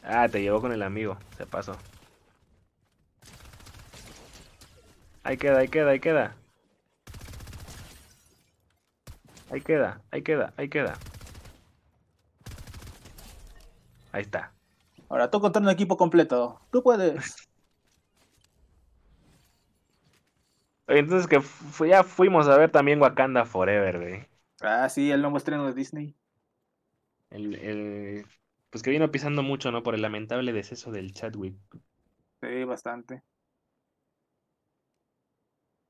[0.03, 1.17] Ah, te llevó con el amigo.
[1.37, 1.77] Se pasó.
[5.25, 6.37] Ahí queda, ahí queda, ahí queda.
[9.51, 10.99] Ahí queda, ahí queda, ahí queda.
[14.13, 14.53] Ahí está.
[15.09, 16.61] Ahora tú contra un equipo completo.
[16.71, 17.37] Tú puedes.
[20.67, 24.27] Oye, entonces que fu- ya fuimos a ver también Wakanda Forever, güey.
[24.61, 26.17] Ah, sí, el nuevo estreno de Disney.
[27.31, 28.27] El, el-
[28.71, 29.83] pues que vino pisando mucho, ¿no?
[29.83, 31.55] Por el lamentable deceso del Chadwick.
[32.41, 33.25] Sí, bastante.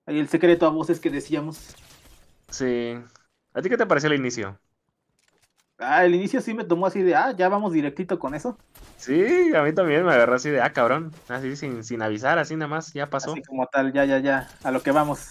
[0.06, 1.74] Ahí el secreto a voces que decíamos.
[2.50, 2.94] Sí.
[3.54, 4.58] ¿A ti qué te pareció el inicio?
[5.78, 8.56] Ah, el inicio sí me tomó así de, ah, ya vamos directito con eso.
[8.96, 11.12] Sí, a mí también me agarró así de, ah, cabrón.
[11.28, 13.32] Así sin, sin avisar, así nada más, ya pasó.
[13.32, 15.30] Así como tal, ya, ya, ya, a lo que vamos.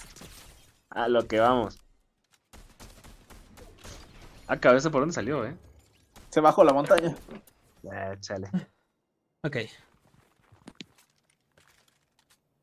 [0.89, 1.79] A lo que vamos.
[4.47, 5.55] Ah, cabrón, ¿eso por dónde salió, eh?
[6.29, 7.15] Se bajó la montaña.
[7.91, 8.49] Ah, chale.
[9.43, 9.57] Ok.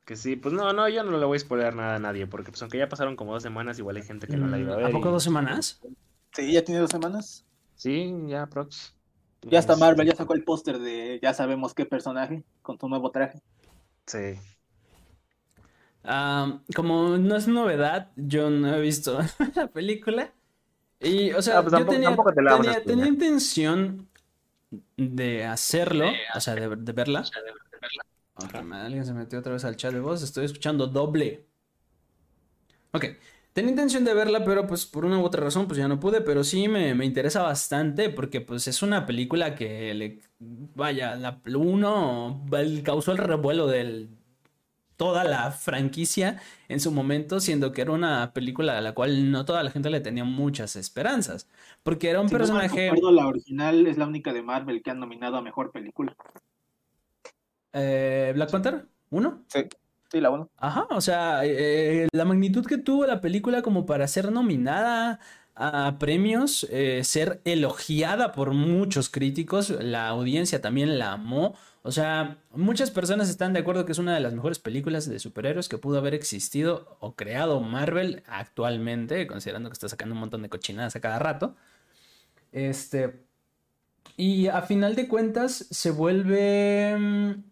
[0.05, 2.51] Que sí, pues no, no, yo no le voy a spoiler nada a nadie, porque
[2.51, 4.77] pues aunque ya pasaron como dos semanas, igual hay gente que no la iba a
[4.77, 4.87] ver.
[4.87, 5.81] Mm, ¿A poco y- dos semanas?
[6.33, 7.45] Sí, ya tiene dos semanas.
[7.81, 8.95] Sí, ya, prox.
[9.43, 13.11] Ya está Marvel, ya sacó el póster de ya sabemos qué personaje con su nuevo
[13.11, 13.41] traje.
[14.07, 14.39] Sí.
[16.05, 19.19] Ah, como no es novedad, yo no he visto
[19.57, 20.31] la película.
[21.01, 24.09] Y, o sea, Ah, pues yo tampoco- tenía, tampoco te la tenía, tenía intención
[24.99, 27.25] de hacerlo, o sea, de, de verla.
[28.65, 31.47] Ma- alguien se metió otra vez al chat de voz, estoy escuchando doble.
[32.93, 33.05] Ok,
[33.61, 36.21] tenía intención de verla, pero pues por una u otra razón pues ya no pude,
[36.21, 41.41] pero sí me, me interesa bastante porque pues es una película que le, vaya, la
[41.57, 44.11] uno el- causó el revuelo del
[44.97, 49.45] toda la franquicia en su momento, siendo que era una película a la cual no
[49.47, 51.49] toda la gente le tenía muchas esperanzas,
[51.85, 53.11] porque era un Si personaje...
[53.13, 56.17] la original es la única de Marvel que han nominado a mejor película.
[57.73, 59.45] eh, Black Panther, ¿uno?
[59.49, 59.61] Sí,
[60.11, 60.51] sí, la uno.
[60.57, 65.21] Ajá, o sea, eh, la magnitud que tuvo la película como para ser nominada
[65.55, 71.55] a premios, eh, ser elogiada por muchos críticos, la audiencia también la amó.
[71.83, 75.19] O sea, muchas personas están de acuerdo que es una de las mejores películas de
[75.19, 80.43] superhéroes que pudo haber existido o creado Marvel actualmente, considerando que está sacando un montón
[80.43, 81.57] de cochinadas a cada rato.
[82.53, 83.25] Este,
[84.17, 87.45] y a final de cuentas se vuelve mm,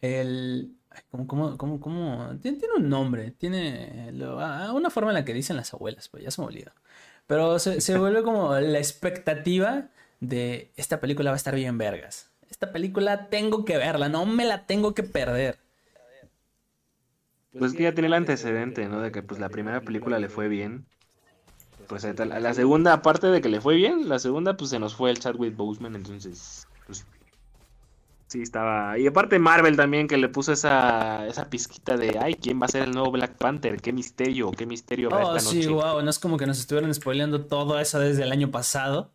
[0.00, 0.76] el...
[1.10, 2.38] ¿Cómo, cómo, cómo, cómo?
[2.40, 4.36] Tiene, tiene un nombre, tiene lo-
[4.74, 6.72] una forma en la que dicen las abuelas, pues ya se me olvidó.
[7.26, 9.88] Pero se, se vuelve como la expectativa
[10.20, 12.30] de esta película va a estar bien vergas.
[12.50, 15.58] Esta película tengo que verla, no me la tengo que perder.
[17.58, 19.00] Pues que ya tiene el antecedente, ¿no?
[19.00, 20.86] De que pues la primera película le fue bien.
[21.88, 25.10] Pues la segunda, aparte de que le fue bien, la segunda pues se nos fue
[25.10, 26.66] el Chadwick Boseman, entonces
[28.26, 28.98] sí estaba.
[28.98, 32.68] Y aparte Marvel también que le puso esa esa pizquita de, ay, ¿quién va a
[32.68, 33.80] ser el nuevo Black Panther?
[33.80, 34.50] ¿Qué misterio?
[34.50, 35.70] ¿Qué misterio Oh, esta sí, noche?
[35.70, 39.10] wow, no es como que nos estuvieran spoileando todo eso desde el año pasado.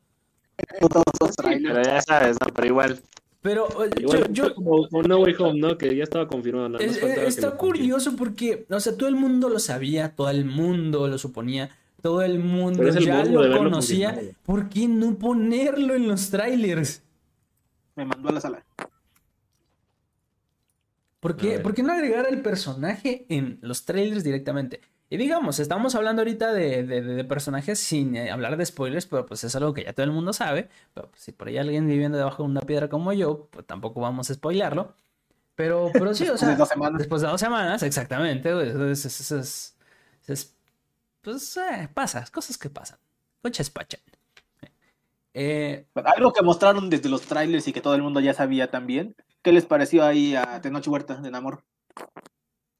[1.45, 2.47] Pero ya sabes, ¿no?
[2.53, 3.01] Pero igual,
[3.41, 5.77] Pero eh, igual yo, yo, como, como No Way Home, ¿no?
[5.77, 6.69] Que ya estaba confirmado.
[6.69, 10.45] más Es- eh, está curioso porque, o sea, todo el mundo lo sabía, todo el
[10.45, 11.69] mundo lo suponía,
[12.01, 14.19] todo el mundo ya lo conocía.
[14.45, 17.03] ¿Por qué no ponerlo en los trailers?
[17.95, 18.63] Me mandó a la sala.
[21.19, 21.61] ¿Por qué, ver.
[21.63, 24.81] por qué no agregar el personaje en los trailers directamente?
[25.09, 29.05] Y digamos, estamos hablando ahorita de, de- de- de personajes sin eh, hablar de spoilers,
[29.07, 30.69] pero pues es algo que ya todo el mundo sabe.
[30.93, 33.65] Pero pues, si por ahí hay alguien viviendo debajo de una piedra como yo, pues
[33.65, 34.93] tampoco vamos a spoilarlo.
[35.55, 36.55] Pero, pero sí, o sea.
[36.55, 36.97] de.
[36.99, 38.53] Después de dos semanas, exactamente.
[38.53, 38.69] güey.
[38.91, 39.75] Es, es- es-
[40.27, 40.55] es-
[41.21, 42.97] pues eh, pasa, cosas que pasan.
[43.41, 43.99] Coches pachan.
[45.33, 49.15] Eh, Algo que mostraron desde los trailers y que todo el mundo ya sabía también.
[49.41, 51.63] ¿Qué les pareció ahí a Tenoch Huerta de Namor?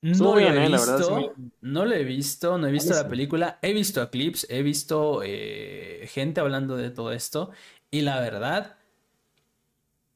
[0.02, 1.20] no lo bien, he eh, la verdad, visto.
[1.36, 3.60] sí No lo he visto, no he visto la película.
[3.62, 7.52] He visto clips, he visto eh, gente hablando de todo esto.
[7.92, 8.78] Y la verdad,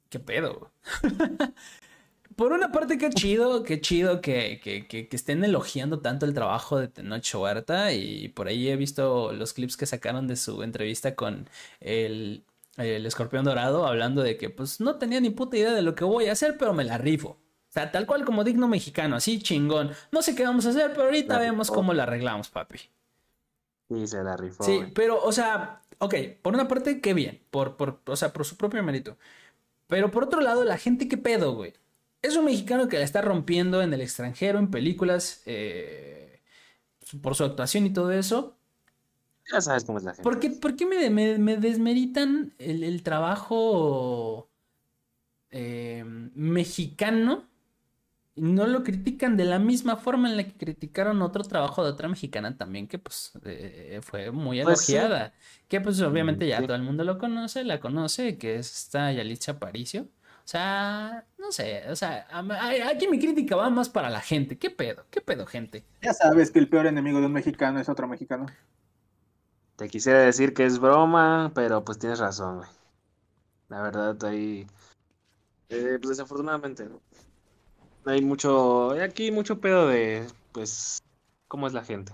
[0.10, 0.72] ¿qué pedo?
[2.36, 6.34] Por una parte, qué chido, qué chido que, que, que, que estén elogiando tanto el
[6.34, 7.92] trabajo de Tenoch Huerta.
[7.94, 12.46] Y por ahí he visto los clips que sacaron de su entrevista con el,
[12.78, 16.04] el escorpión dorado, hablando de que pues no tenía ni puta idea de lo que
[16.06, 17.30] voy a hacer, pero me la rifo.
[17.70, 19.92] O sea, tal cual como digno mexicano, así chingón.
[20.12, 21.74] No sé qué vamos a hacer, pero ahorita La vemos rifó.
[21.74, 22.80] cómo la arreglamos, papi.
[23.90, 24.64] Sí, se la rifó.
[24.64, 24.92] Sí, güey.
[24.94, 28.56] pero, o sea, ok, por una parte, qué bien, por, por, o sea, por su
[28.58, 29.18] propio mérito.
[29.88, 31.74] Pero por otro lado, la gente, qué pedo, güey.
[32.24, 36.42] Es un mexicano que la está rompiendo en el extranjero, en películas, eh,
[37.22, 38.58] por su actuación y todo eso.
[39.52, 40.24] Ya sabes cómo es la gente.
[40.24, 44.50] ¿Por qué, por qué me, me- me desmeritan el, el trabajo
[45.52, 46.04] eh,
[46.36, 47.50] mexicano?
[48.36, 52.10] No lo critican de la misma forma en la que criticaron otro trabajo de otra
[52.10, 54.96] mexicana también, que pues eh, fue muy Pues sí.
[54.98, 55.34] elogiada.
[55.70, 56.66] Que pues obviamente ya sí.
[56.66, 60.10] todo el mundo lo conoce, la conoce, que es esta Yalitza Aparicio.
[60.46, 64.20] O sea, no sé, o sea, a- a- aquí mi crítica va más para la
[64.20, 64.58] gente.
[64.58, 65.06] ¿Qué pedo?
[65.10, 65.86] ¿Qué pedo, gente?
[66.02, 68.48] Ya sabes que el peor enemigo de un mexicano es otro mexicano.
[69.78, 72.70] Te quisiera decir que es broma, pero pues tienes razón, güey.
[73.70, 74.68] La verdad, ahí.
[75.70, 77.02] eh, pues desafortunadamente, ¿no?
[78.06, 78.92] Hay mucho.
[78.92, 80.28] Hay aquí mucho pedo de.
[80.52, 81.00] Pues.
[81.48, 82.14] ¿Cómo es la gente?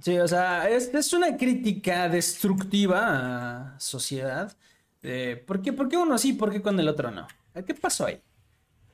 [0.00, 4.56] Sí, o sea, es, es una crítica destructiva a sociedad.
[5.10, 7.26] De ¿por qué, por qué uno sí, por qué con el otro no?
[7.66, 8.20] ¿Qué pasó ahí?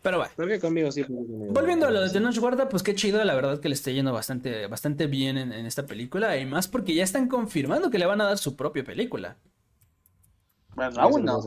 [0.03, 1.05] Pero bueno, Creo que conmigo sí.
[1.05, 2.11] porque conmigo volviendo a lo de.
[2.11, 5.53] Tenoch Huerta, pues qué chido, la verdad que le está yendo bastante, bastante bien en,
[5.53, 6.37] en esta película.
[6.39, 9.37] Y más porque ya están confirmando que le van a dar su propia película.
[10.75, 11.41] Bueno, aún no.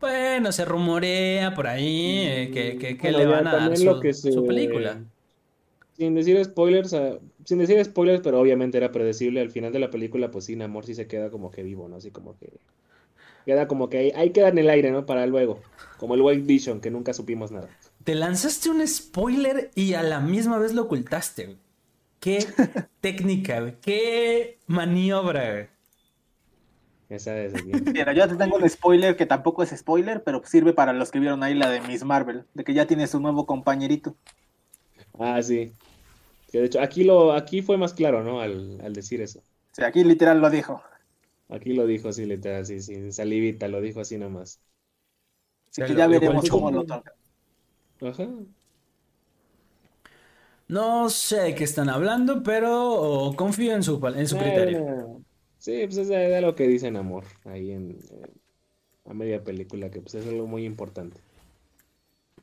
[0.00, 3.94] Bueno, se rumorea por ahí eh, que, que- que Bueno, le van a dar lo
[3.94, 4.98] su, que se- su película.
[5.96, 9.40] Sin decir spoilers, ah, sin decir spoilers, pero obviamente era predecible.
[9.40, 11.96] Al final de la película, pues sí, Namor sí se queda como que vivo, ¿no?
[11.96, 12.50] Así como que.
[13.50, 15.06] Queda como que ahí, ahí queda en el aire, ¿no?
[15.06, 15.58] Para luego.
[15.98, 17.68] Como el White Vision, que nunca supimos nada.
[18.04, 21.58] Te lanzaste un spoiler y a la misma vez lo ocultaste, güey.
[22.20, 22.46] Qué
[23.00, 23.74] técnica, güey.
[23.80, 25.66] Qué maniobra, güey.
[27.08, 27.82] Esa es bien.
[27.92, 31.18] Mira, yo te tengo un spoiler que tampoco es spoiler, pero sirve para los que
[31.18, 34.14] vieron ahí la de Miss Marvel, de que ya tiene su nuevo compañerito.
[35.18, 35.72] Ah, sí.
[36.52, 38.40] Que de hecho, aquí lo, aquí fue más claro, ¿no?
[38.40, 39.42] Al, al decir eso.
[39.72, 40.84] Sea, aquí literal lo dijo.
[41.50, 44.60] Aquí lo dijo así, literal, sí, sin salivita, lo dijo así nomás.
[45.70, 47.12] Así Ya que lo- ya veremos dijo- cómo lo toca.
[48.02, 48.26] Ajá.
[50.68, 54.84] No sé de qué están hablando, pero confío en su, en su criterio.
[54.84, 55.24] Bueno,
[55.58, 58.32] sí, pues es de, de lo que dicen amor, ahí en, eh,
[59.06, 61.20] a media película, que pues es algo muy importante.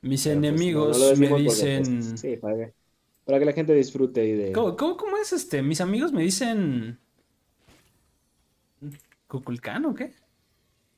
[0.01, 2.17] Mis Pero, pues, no- enemigos no me porque, pues, dicen...
[2.17, 2.73] sí, para que,
[3.25, 4.51] para que la gente disfrute y de...
[4.53, 5.61] ¿Cómo, cómo, cómo es este?
[5.61, 6.99] Mis amigos me dicen...
[9.27, 10.13] ¿Cuculcán o qué?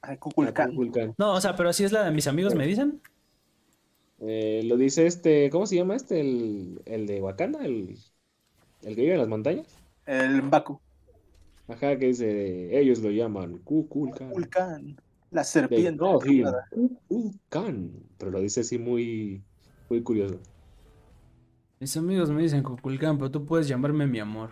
[0.02, 0.72] Ay, Kukulkan.
[0.72, 1.16] Kukulkan.
[1.18, 3.02] No, o sea, pero así es la de mis amigos me dicen.
[4.20, 6.20] Eh, lo dice este, ¿cómo se llama este?
[6.20, 7.98] El, el de Wakanda, el,
[8.84, 9.68] el que vive en las montañas.
[10.06, 10.80] El Baku.
[11.68, 14.30] Ajá, que dice, ellos lo llaman Kukulkan.
[14.30, 15.02] Kukulkan.
[15.32, 16.04] La serpiente.
[16.26, 16.48] him,
[17.08, 17.92] Kukulkan.
[18.18, 19.44] Pero lo dice así muy,
[19.90, 20.40] muy curioso.
[21.80, 24.52] Mis amigos me dicen Cuculcán, pero tú puedes llamarme mi amor.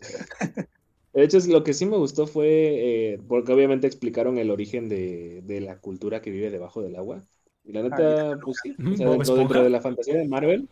[1.14, 4.88] De hecho, es- lo que sí me gustó fue, eh, porque obviamente explicaron el origen
[4.88, 7.22] de, de la cultura que vive debajo del agua.
[7.64, 10.68] Y la neta, pues sí, o sea, ¿Bob dentro, dentro de la fantasía de Marvel.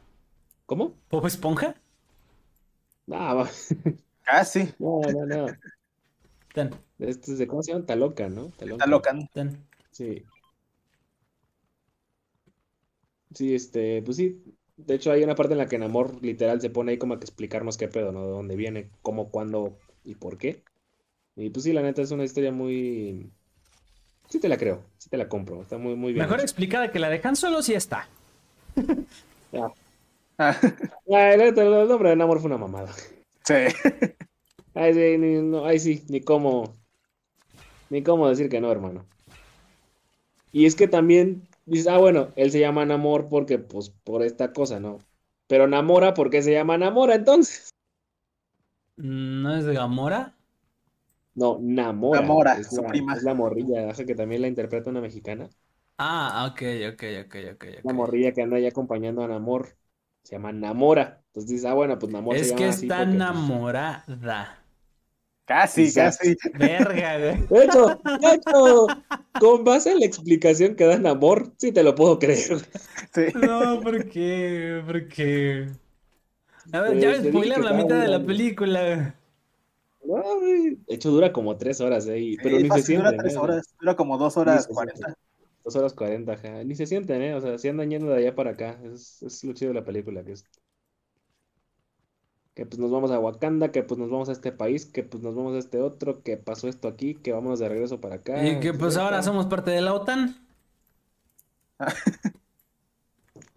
[0.66, 0.94] ¿Cómo?
[1.10, 1.76] ¿Bob Esponja?
[3.06, 3.50] No, va-
[4.24, 4.74] Casi.
[4.78, 5.46] no, no, no.
[6.54, 7.86] Tan, Este es de, ¿cómo se llama?
[7.86, 8.46] Taloca, ¿no?
[8.46, 9.12] Está loca.
[9.12, 9.26] ¿no?
[9.32, 9.64] tan.
[9.90, 10.24] Sí.
[13.34, 14.42] Sí, este, pues sí.
[14.76, 17.18] De hecho, hay una parte en la que Namor literal se pone ahí como a
[17.18, 18.24] que explicarnos qué pedo, ¿no?
[18.24, 20.62] De dónde viene, cómo, cuándo y por qué.
[21.36, 23.30] Y pues sí, la neta es una historia muy...
[24.28, 26.98] Sí te la creo, sí te la compro, está muy, muy bien Mejor explicada que
[26.98, 28.08] la de Han Solo sí está.
[29.54, 29.70] Ah,
[30.38, 30.56] Ah,
[31.06, 32.90] la neta, el nombre de Namor fue una mamada.
[33.44, 33.54] sí.
[34.74, 36.72] Ay, sí, ni, no, ay, sí, ni cómo,
[37.90, 39.04] ni cómo decir que no, hermano.
[40.50, 44.54] Y es que también dices, ah, bueno, él se llama Namor porque, pues, por esta
[44.54, 44.98] cosa, ¿no?
[45.46, 47.68] Pero Namora, ¿por qué se llama Namora entonces?
[48.96, 50.34] ¿No es de Gamora?
[51.34, 52.20] No, Namora.
[52.20, 53.14] Namora, es su la, prima.
[53.14, 55.48] es la morrilla, que también la interpreta una mexicana.
[55.98, 56.62] Ah, ok,
[56.92, 57.64] ok, ok, ok.
[57.84, 59.76] Una morrilla que anda ahí acompañando a Namor.
[60.22, 61.22] Se llama Namora.
[61.28, 64.64] Entonces dices, ah, bueno, pues Namor Es se que llama así está porque, pues, enamorada.
[65.44, 66.36] Casi, casi.
[66.54, 67.46] Verga, güey.
[67.48, 68.86] De hecho, de hecho,
[69.40, 72.58] con base en la explicación que da Namor, sí te lo puedo creer.
[73.14, 73.26] Sí.
[73.34, 74.82] No, ¿por qué?
[74.86, 75.68] ¿Por qué?
[76.72, 79.16] A ver, ya dije spoiler la mitad de la película.
[80.04, 80.76] No, güey.
[80.86, 82.36] De hecho, dura como tres horas, ¿eh?
[82.42, 83.38] Pero Sí, ni se dura tres ¿eh?
[83.38, 85.16] horas, dura como dos horas cuarenta.
[85.64, 86.64] Dos horas cuarenta, ajá.
[86.64, 87.34] Ni se sienten, ¿eh?
[87.34, 88.78] O sea, si andan yendo de allá para acá.
[88.84, 90.44] Es, es lo chido de la película, que es...
[92.54, 95.22] Que pues nos vamos a Wakanda, que pues nos vamos a este país, que pues
[95.22, 98.46] nos vamos a este otro, que pasó esto aquí, que vámonos de regreso para acá.
[98.46, 100.36] Y que pues ahora somos parte de la OTAN.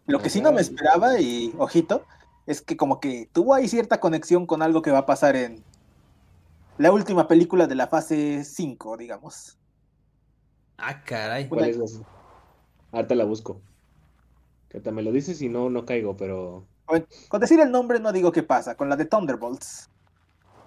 [0.07, 2.05] Lo que sí no me esperaba, y ojito,
[2.45, 5.63] es que como que tuvo ahí cierta conexión con algo que va a pasar en
[6.77, 9.57] la última película de la fase 5, digamos.
[10.77, 11.47] Ah, caray.
[11.47, 12.03] ¿Cuál es esa?
[12.91, 13.61] Ahorita la busco.
[14.69, 16.67] Que te me lo dices y no, no caigo, pero...
[16.85, 19.89] Con, con decir el nombre no digo qué pasa, con la de Thunderbolts.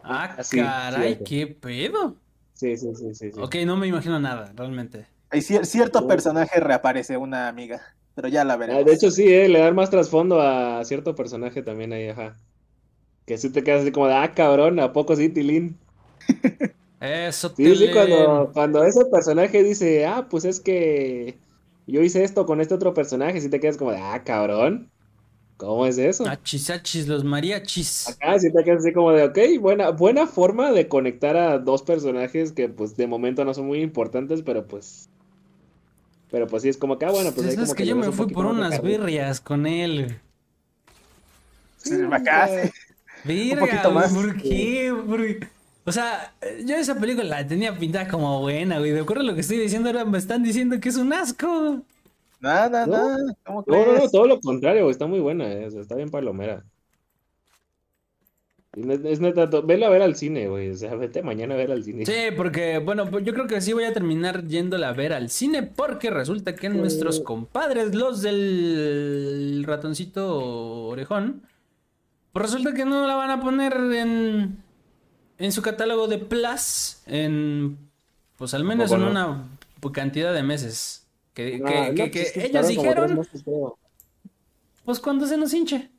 [0.02, 2.16] Ah, Ah, sí, caray, qué pedo.
[2.54, 3.32] Sí, sí, sí, sí.
[3.32, 3.40] sí.
[3.40, 5.06] Ok, no me imagino nada, realmente.
[5.30, 7.82] Hay cier- cierto personaje reaparece, una amiga,
[8.18, 8.84] pero ya la Ah, veremos.
[8.84, 9.48] de hecho, sí, ¿eh?
[9.48, 12.36] Le dan más trasfondo a cierto personaje también ahí, ajá.
[13.26, 15.78] Que sí te quedas así como de, ah, cabrón, ¿a poco sí, Tilín?
[17.00, 17.92] Eso, Sí, sí, Tilín.
[17.92, 21.38] cuando, cuando ese personaje dice, ah, pues es que
[21.86, 24.92] yo hice esto con este otro personaje, sí te quedas como de, ah, cabrón,
[25.56, 26.24] ¿cómo es eso?
[26.26, 28.08] Achis, achis, los mariachis.
[28.08, 31.82] Acá sí te quedas así como de, ok, buena, buena forma de conectar a dos
[31.82, 35.10] personajes que pues de momento no son muy importantes, pero pues,
[36.30, 37.96] pero pues sí es como que, ah, bueno, pues ahí es como que le yo
[37.96, 40.18] me un fui poquito por unas birrias con él.
[41.78, 42.70] Sí, acá, sí.
[43.24, 44.12] Virga, poquito güey, más.
[44.12, 44.94] ¿por qué?
[45.06, 45.48] Por-
[45.84, 48.92] O sea, yo esa película la tenía pintada como buena, güey.
[48.92, 51.82] De acuerdo a lo que estoy diciendo, ahora me están diciendo que es un asco.
[52.40, 53.34] Nada, nada.
[53.44, 55.94] ¿Cómo No, no, no, todo lo contrario, güey, está muy buena, eh, o sea, está
[55.96, 56.62] bien palomera.
[59.04, 61.82] Es neta, vela a ver al cine, güey, o sea, vete mañana a ver al
[61.82, 62.06] cine.
[62.06, 65.30] Sí, porque, bueno, pues yo creo que sí voy a terminar yéndola a ver al
[65.30, 71.42] cine porque resulta que nuestros compadres, los del ratoncito orejón,
[72.32, 74.58] pues resulta que no la van a poner en,
[75.38, 77.78] en su catálogo de Plus en,
[78.36, 79.48] pues al menos en una
[79.92, 81.06] cantidad de meses.
[81.34, 83.20] Que, No, que- no, que- pues que ellos dijeron,
[84.84, 85.90] pues cuando se nos hinche.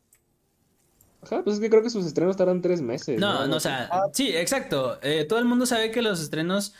[1.22, 3.20] Ajá, pues es que creo que sus estrenos tardan tres meses.
[3.20, 5.00] No, no, o sea, sí, exacto.
[5.02, 6.74] Eh, todo el mundo sabe que los estrenos,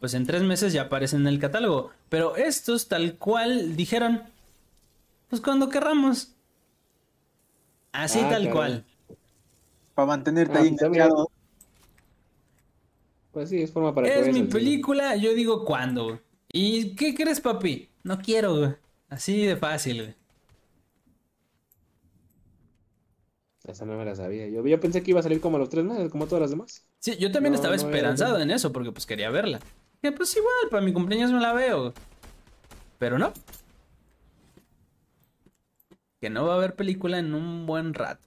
[0.00, 1.90] pues en tres meses ya aparecen en el catálogo.
[2.08, 4.22] Pero estos, tal cual, dijeron,
[5.28, 6.34] pues cuando querramos.
[7.92, 8.84] Así Ah, tal cual.
[9.94, 11.30] Para mantenerte Ah, ahí pues, enganchado.
[13.32, 16.20] Pues sí, es forma para que Es mi película, yo digo cuándo.
[16.52, 17.88] ¿Y qué crees, papi?
[18.02, 18.74] No quiero, güey.
[19.08, 20.14] Así de fácil, güey.
[23.68, 24.48] Esa no me la sabía.
[24.48, 26.50] Yo, yo pensé que iba a salir como a los tres meses, como todas las
[26.50, 26.88] demás.
[27.00, 29.60] Sí, yo también No, estaba no esperanzado en eso porque pues quería verla.
[30.02, 31.92] Que pues igual, para mi cumpleaños me la veo.
[32.98, 33.32] Pero no.
[36.20, 38.22] Que no va a haber película en un buen rato.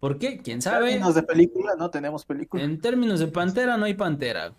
[0.00, 0.38] ¿Por qué?
[0.38, 0.90] ¿Quién En sabe?
[0.90, 2.64] términos de película, no tenemos película.
[2.64, 4.54] En términos de pantera, no hay pantera.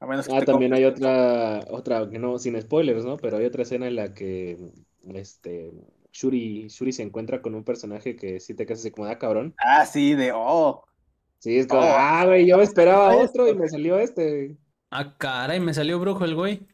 [0.00, 3.16] A menos que Ah, también hay otra, otra, que no, sin spoilers, ¿no?
[3.18, 4.72] Pero hay otra escena en la que,
[5.14, 5.72] este,
[6.12, 9.54] Shuri, Shuri se encuentra con un personaje que sí te quedas así como, ah, cabrón.
[9.58, 10.84] Ah, sí, de oh.
[11.38, 11.84] Sí, es como, Oh.
[11.88, 14.56] ah, güey, yo me esperaba otro y me salió este.
[14.90, 16.66] Ah, caray, me salió brujo el güey.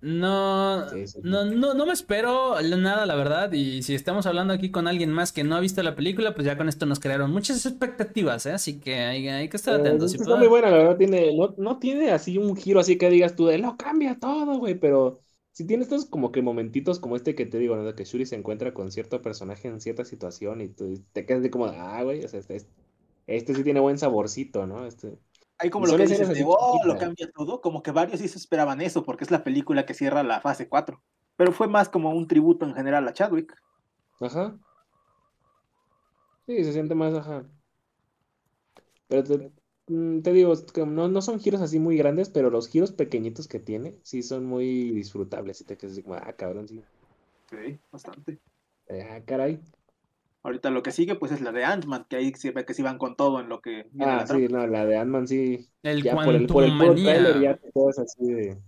[0.00, 1.18] No, Sí, sí.
[1.22, 3.50] no, no, no me espero nada, la verdad.
[3.52, 6.44] Y si estamos hablando aquí con alguien más que no ha visto la película, pues
[6.46, 8.52] ya con esto nos crearon muchas expectativas, ¿eh?
[8.52, 10.10] Así que hay, hay que estar Eh, atentos.
[10.10, 12.98] si está puedo- muy buena, la verdad, tiene, no, no tiene así un giro así
[12.98, 15.23] que digas tú de lo cambia todo, güey, pero
[15.54, 17.84] sí tiene estos como que momentitos como este que te digo, ¿no?
[17.84, 21.42] De que Shuri se encuentra con cierto personaje en cierta situación y tú te quedas
[21.42, 22.66] de como, ah, güey, o sea, este,
[23.28, 24.84] este sí tiene buen saborcito, ¿no?
[24.84, 25.16] Este,
[25.58, 27.60] Hay como lo que dices de oh, lo cambia todo.
[27.60, 30.68] Como que varios sí se esperaban eso, porque es la película que cierra la fase
[30.68, 31.00] 4.
[31.36, 33.56] Pero fue más como un tributo en general a Chadwick.
[34.20, 34.58] Ajá.
[36.46, 37.46] Sí, se siente más, ajá.
[39.06, 39.52] Pero te,
[39.86, 43.60] te digo, es no, no son giros así muy grandes, pero los giros pequeñitos que
[43.60, 45.60] tiene sí son muy disfrutables.
[45.60, 46.82] Y te quedas así como, ah, cabrón, sí.
[47.50, 48.40] Sí, bastante.
[48.90, 49.60] Ah, caray.
[50.42, 52.82] Ahorita lo que sigue, pues es la de Ant-Man, que ahí se ve que sí
[52.82, 55.70] van con todo en lo que Ah, sí, no, la de Ant-Man sí.
[55.82, 58.58] El Ya por el, por el ya te quedas así de.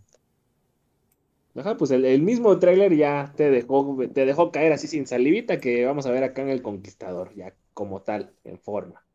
[1.56, 5.58] Ajá, pues el, el mismo tráiler ya te dejó, te dejó caer así sin salivita
[5.58, 9.05] que vamos a ver acá en El Conquistador, ya como tal, en forma.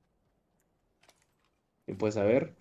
[1.91, 2.53] Y pues a ver.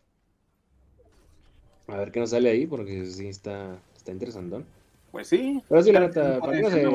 [1.86, 4.64] A ver qué nos sale ahí, porque sí está, está interesante.
[5.12, 5.62] Pues sí.
[5.68, 6.88] Pero sí, la neta, ¿para qué no se...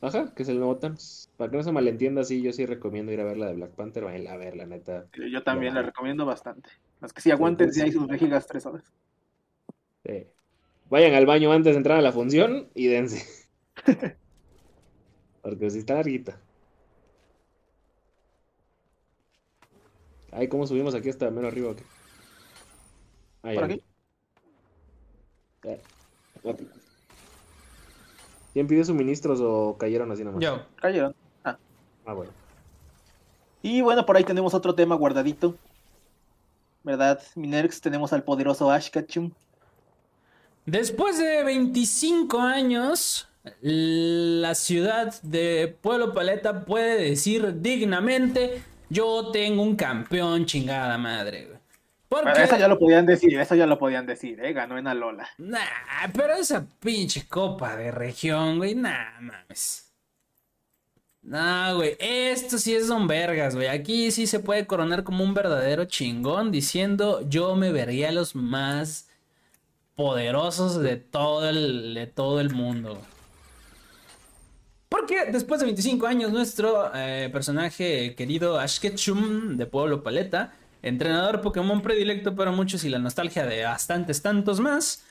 [0.00, 0.96] Ajá, que se lo notan.
[1.36, 3.72] Para que no se malentienda, sí, yo sí recomiendo ir a ver la de Black
[3.72, 5.06] Panther, vayan a ver, la neta.
[5.30, 6.70] Yo también la recomiendo bastante.
[7.02, 8.90] Es que si aguanten, si hay sus vejigas tres horas.
[10.06, 10.26] Sí.
[10.88, 13.26] Vayan al baño antes de entrar a la función y dense.
[15.42, 16.40] Porque si está larguita.
[20.32, 21.74] Ay, ¿cómo subimos aquí hasta menos arriba?
[21.76, 21.84] ¿qué?
[23.42, 23.72] Ahí, ¿Por ahí.
[23.72, 23.82] aquí?
[25.64, 25.80] Eh.
[28.52, 30.42] ¿Quién pidió suministros o cayeron así nomás?
[30.42, 30.62] Yo.
[30.76, 31.14] Cayeron.
[31.44, 31.56] Ah.
[32.04, 32.32] Ah, bueno.
[33.62, 35.54] Y bueno, por ahí tenemos otro tema guardadito.
[36.82, 37.22] ¿Verdad?
[37.36, 39.30] Minerx, tenemos al poderoso Ash Ketchum.
[40.66, 43.28] Después de 25 años,
[43.60, 48.62] la ciudad de Pueblo Paleta puede decir dignamente,
[48.92, 51.58] yo tengo un campeón chingada madre, güey.
[52.08, 52.30] Porque...
[52.30, 54.52] Bueno, eso ya lo podían decir, eso ya lo podían decir, ¿eh?
[54.52, 55.28] Ganó en Alola.
[55.38, 55.58] Nah,
[56.12, 59.90] pero esa pinche copa de región, güey, nah, mames.
[61.22, 63.68] Nah, güey, esto sí es Don Vergas, güey.
[63.68, 69.08] Aquí sí se puede coronar como un verdadero chingón diciendo yo me vería los más
[69.94, 73.00] poderosos de todo el, de todo el mundo.
[74.92, 81.40] Porque después de 25 años, nuestro eh, personaje querido Ash Ketchum de Pueblo Paleta, entrenador
[81.40, 85.02] Pokémon predilecto para muchos y la nostalgia de bastantes tantos más,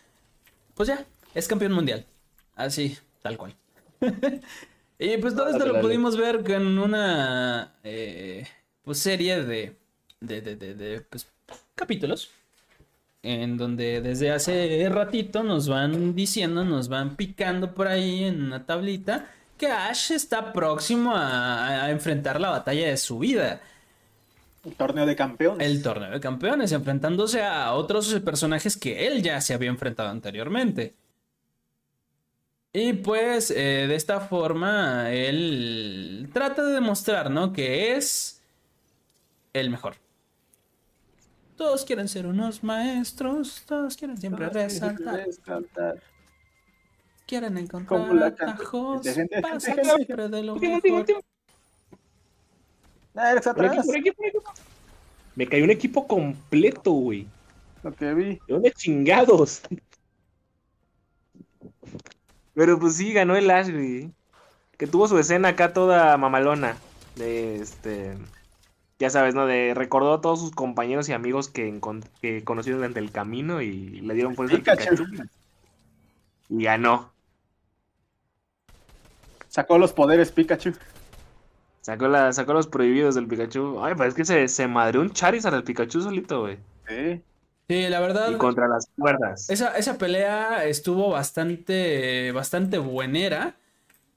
[0.75, 1.03] pues ya,
[1.33, 2.05] es campeón mundial.
[2.55, 3.55] Así, tal cual.
[4.99, 8.47] y pues todo esto Dale, lo pudimos ver con una eh,
[8.83, 9.75] pues serie de,
[10.19, 11.25] de, de, de- de, pues,
[11.73, 12.29] capítulos
[13.23, 18.67] en donde desde hace ratito nos van diciendo, nos van picando por ahí en una
[18.67, 19.27] tablita
[19.61, 23.61] que Ash está próximo a, a enfrentar la batalla de su vida,
[24.65, 25.67] El torneo de campeones.
[25.67, 30.95] el torneo de campeones, enfrentándose a otros personajes que él ya se había enfrentado anteriormente.
[32.73, 37.51] Y pues eh, de esta forma él trata de demostrar, ¿no?
[37.53, 38.41] Que es
[39.53, 39.95] el mejor.
[41.57, 45.93] Todos quieren ser unos maestros, todos quieren siempre resaltar, Resaltar.
[45.99, 46.10] quieren
[47.39, 49.07] Como encontrar atajos,
[49.41, 50.91] pasan siempre de lo mejor.
[50.91, 51.19] último.
[53.15, 53.85] Ah, eres Por aquí, atrás.
[53.85, 54.37] por aquí, por aquí.
[55.35, 57.27] Me cayó un equipo completo, güey.
[57.83, 58.23] Lo que vi.
[58.35, 59.61] ¿De dónde chingados?
[62.53, 64.11] Pero pues sí, ganó el Ash, güey.
[64.77, 66.75] Que tuvo su escena acá toda mamalona.
[67.15, 68.17] De este.
[68.99, 69.45] Ya sabes, ¿no?
[69.45, 71.79] De recordó a todos sus compañeros y amigos que,
[72.21, 74.61] que conoció durante el camino y le dieron fuerza al.
[74.61, 75.05] Pikachu.
[76.49, 77.11] Y ganó.
[79.51, 80.71] Sacó los poderes Pikachu.
[81.81, 83.83] Sacó, la, sacó los prohibidos del Pikachu.
[83.83, 86.57] Ay, pero es que se, se madreó un Charizard al Pikachu solito, güey.
[86.87, 87.21] Sí.
[87.67, 88.31] Sí, la verdad.
[88.31, 89.49] Y contra las cuerdas.
[89.49, 93.55] Esa, esa pelea estuvo bastante, bastante buenera.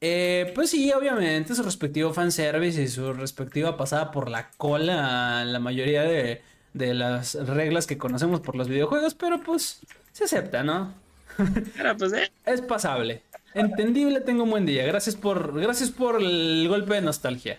[0.01, 5.59] Eh, pues sí, obviamente, su respectivo fanservice y su respectiva pasada por la cola la
[5.59, 6.43] mayoría de,
[6.74, 9.80] de las reglas que conocemos por los videojuegos, pero pues
[10.12, 10.95] se acepta, ¿no?
[11.76, 12.30] Pero pues, eh.
[12.47, 13.22] Es pasable.
[13.55, 14.85] Entendible, tengo un buen día.
[14.85, 17.59] Gracias por, gracias por el golpe de nostalgia.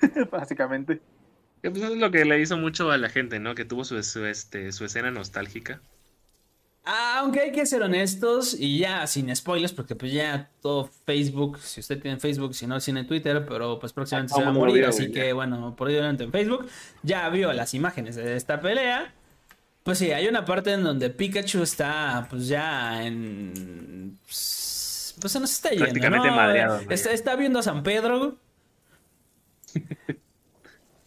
[0.30, 1.00] Básicamente.
[1.62, 3.54] Pues, es lo que le hizo mucho a la gente, ¿no?
[3.54, 5.80] Que tuvo su, su, este, su escena nostálgica.
[6.84, 11.78] Aunque hay que ser honestos y ya sin spoilers, porque pues ya todo Facebook, si
[11.78, 14.84] usted tiene Facebook, si no tiene Twitter, pero pues próximamente Ah, se va a morir,
[14.84, 16.66] así que bueno, por delante en Facebook,
[17.04, 19.14] ya vio las imágenes de esta pelea.
[19.84, 24.18] Pues sí, hay una parte en donde Pikachu está pues ya en...
[24.24, 24.71] Pues
[25.26, 26.36] se nos está yendo, Prácticamente ¿no?
[26.36, 26.90] madreado, ¿no?
[26.90, 28.36] Está, está viendo a San Pedro.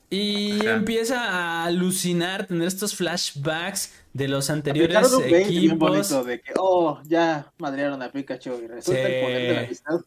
[0.10, 0.76] Y Ajá.
[0.76, 5.90] empieza a alucinar, tener estos flashbacks de los anteriores Aplicaron un bait bien equipos.
[5.90, 9.12] bonito de que, oh, ya madrearon a Pikachu y resulta Sí.
[9.14, 10.00] el poder de la amistad.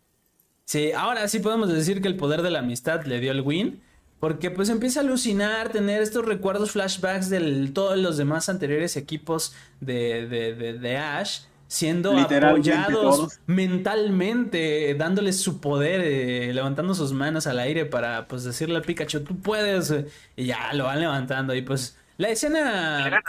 [0.64, 3.82] Sí, ahora sí podemos decir que el poder de la amistad le dio el win.
[4.20, 9.54] Porque pues empieza a alucinar, tener estos recuerdos flashbacks de todos los demás anteriores equipos
[9.80, 17.46] de, de, de- de Ash siendo apoyados mentalmente, dándoles su poder, eh, levantando sus manos
[17.46, 21.54] al aire para pues decirle al Pikachu, tú puedes, eh, y ya lo van levantando.
[21.54, 23.22] Y pues la escena...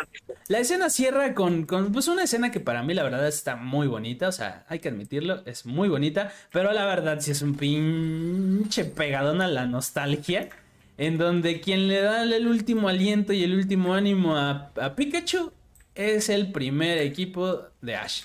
[0.47, 3.85] La escena cierra con, con, pues una escena que para mí la verdad está muy
[3.85, 7.53] bonita, o sea, hay que admitirlo, es muy bonita, pero la verdad sí es un
[7.53, 10.49] pinche pegadón a la nostalgia,
[10.97, 15.51] en donde quien le da el último aliento y el último ánimo a, a Pikachu
[15.99, 18.23] es el primer equipo de Ash.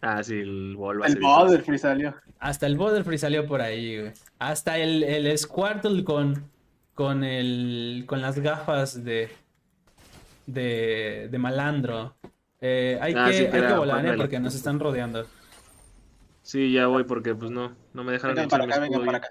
[0.00, 1.16] Ah, sí, el Bulbasaur.
[1.16, 2.14] El Butterfree salió.
[2.38, 4.12] Hasta el Butterfree salió por ahí, güey.
[4.38, 6.50] Hasta el, el Squirtle con,
[6.94, 9.28] con, el, con las gafas de,
[10.46, 12.14] de, de malandro.
[12.60, 14.14] Eh, hay, Ah, que, sí, hay que era volar, ¿eh?
[14.16, 15.26] Porque nos están rodeando.
[16.42, 19.18] Sí, ya voy porque pues no, no me dejaron Vengan echar para acá, vengan para
[19.18, 19.28] acá.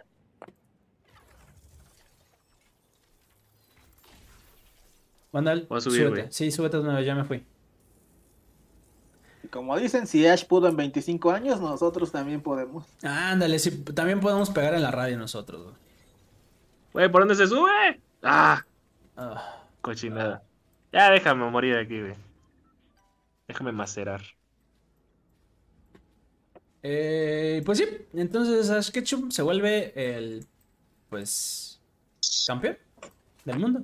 [5.34, 6.22] Vandal, Voy a subir, súbete.
[6.22, 6.32] güey.
[6.32, 7.44] Sí, súbete de una vez, ya me fui.
[9.44, 12.86] Y como dicen, si Ash pudo en 25 años, nosotros también podemos.
[13.04, 15.64] Ándale, sí, también podemos pegar en la radio nosotros.
[15.64, 15.76] güey.
[16.94, 18.00] Güey, ¿por dónde se sube?
[18.22, 18.64] Ah,
[19.18, 20.42] Ah, cochinada.
[20.94, 22.14] Ya déjame morir aquí, güey.
[23.48, 24.22] Déjame macerar.
[26.84, 30.46] eh, pues sí, entonces Ash Ketchum se vuelve el,
[31.10, 31.80] pues,
[32.48, 32.78] campeón
[33.46, 33.82] del mundo.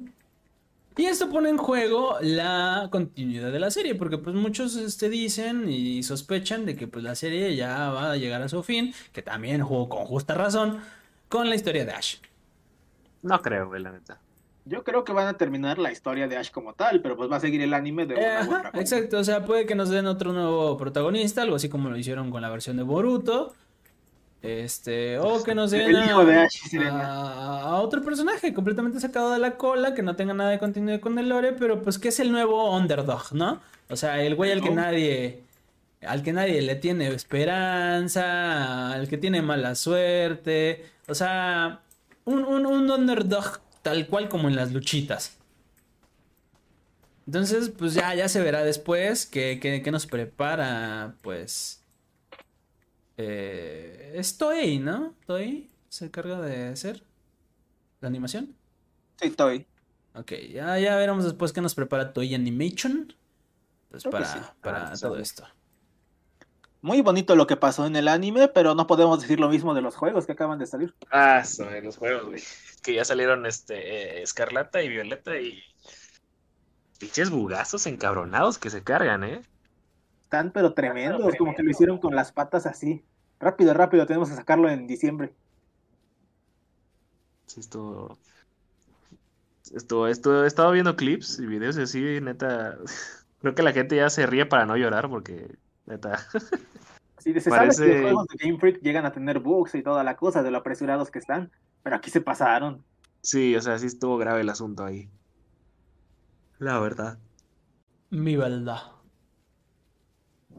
[1.00, 5.70] Y esto pone en juego la continuidad de la serie, porque pues muchos este, dicen
[5.70, 9.22] y sospechan de que pues la serie ya va a llegar a su fin, que
[9.22, 10.82] también jugó con justa razón,
[11.30, 12.18] con la historia de Ash.
[13.22, 14.20] No creo, güey, la neta.
[14.66, 17.38] Yo creo que van a terminar la historia de Ash como tal, pero pues va
[17.38, 20.06] a seguir el anime de una u otra exacto, o sea, puede que nos den
[20.06, 23.56] otro nuevo protagonista, algo así como lo hicieron con la versión de Boruto.
[24.42, 30.16] Este, o que nos den a, otro personaje completamente sacado de la cola, que no
[30.16, 33.60] tenga nada de continuidad con el lore, pero pues que es el nuevo underdog, ¿no?
[33.90, 34.76] O sea, el güey al que No.
[34.76, 35.44] nadie,
[36.02, 41.82] al que nadie le tiene esperanza, al que tiene mala suerte, o sea,
[42.24, 45.36] un, un, un underdog tal cual como en las luchitas.
[47.28, 51.79] Entonces, pues ya, ya se verá después que, que- que nos prepara, pues...
[53.22, 55.14] Eh, es Toei, ¿no?
[55.26, 57.04] Toei se encarga de hacer
[58.00, 58.56] la animación.
[59.18, 59.68] Sí, estoy.
[60.14, 63.14] Ok, ya, ya veremos después qué nos prepara Toei Animation.
[63.90, 64.40] Pues para, sí.
[64.62, 65.22] para Ah, todo sí.
[65.24, 65.44] esto.
[66.82, 69.82] Muy bonito lo que pasó en el anime, pero no podemos decir lo mismo de
[69.82, 70.96] los juegos que acaban de salir.
[71.12, 72.42] Ah, son los juegos, güey.
[72.82, 75.62] Que ya salieron este eh, Escarlata y Violeta y.
[77.00, 79.42] Pinches bugazos encabronados que se cargan, ¿eh?
[80.24, 83.04] Están pero tremendos, como que lo hicieron con las patas así.
[83.40, 85.34] Rápido, rápido, tenemos que sacarlo en diciembre.
[87.46, 88.18] Sí, esto.
[89.74, 92.78] Esto, esto, he estado viendo clips y videos y así, neta.
[93.42, 96.20] Creo que la gente ya se ríe para no llorar porque, neta.
[97.26, 99.84] De, se Parece- sabe que los juegos de Game Freak llegan a tener bugs y
[99.84, 101.52] toda la cosa de lo apresurados que están,
[101.84, 102.84] pero aquí se pasaron.
[103.22, 105.10] Sí, o sea, sí estuvo grave el asunto ahí.
[106.58, 107.20] La verdad.
[108.10, 108.80] Mi verdad.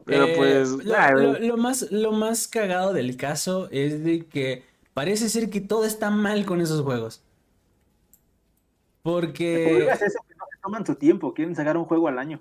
[0.05, 0.69] Pero Eh, pues.
[0.71, 5.61] lo, lo- lo más, lo más cagado del caso es de que parece ser que
[5.61, 7.21] todo está mal con esos juegos.
[9.03, 12.39] Porque, es eso, que no se toman su tiempo, quieren sacar un juego al año.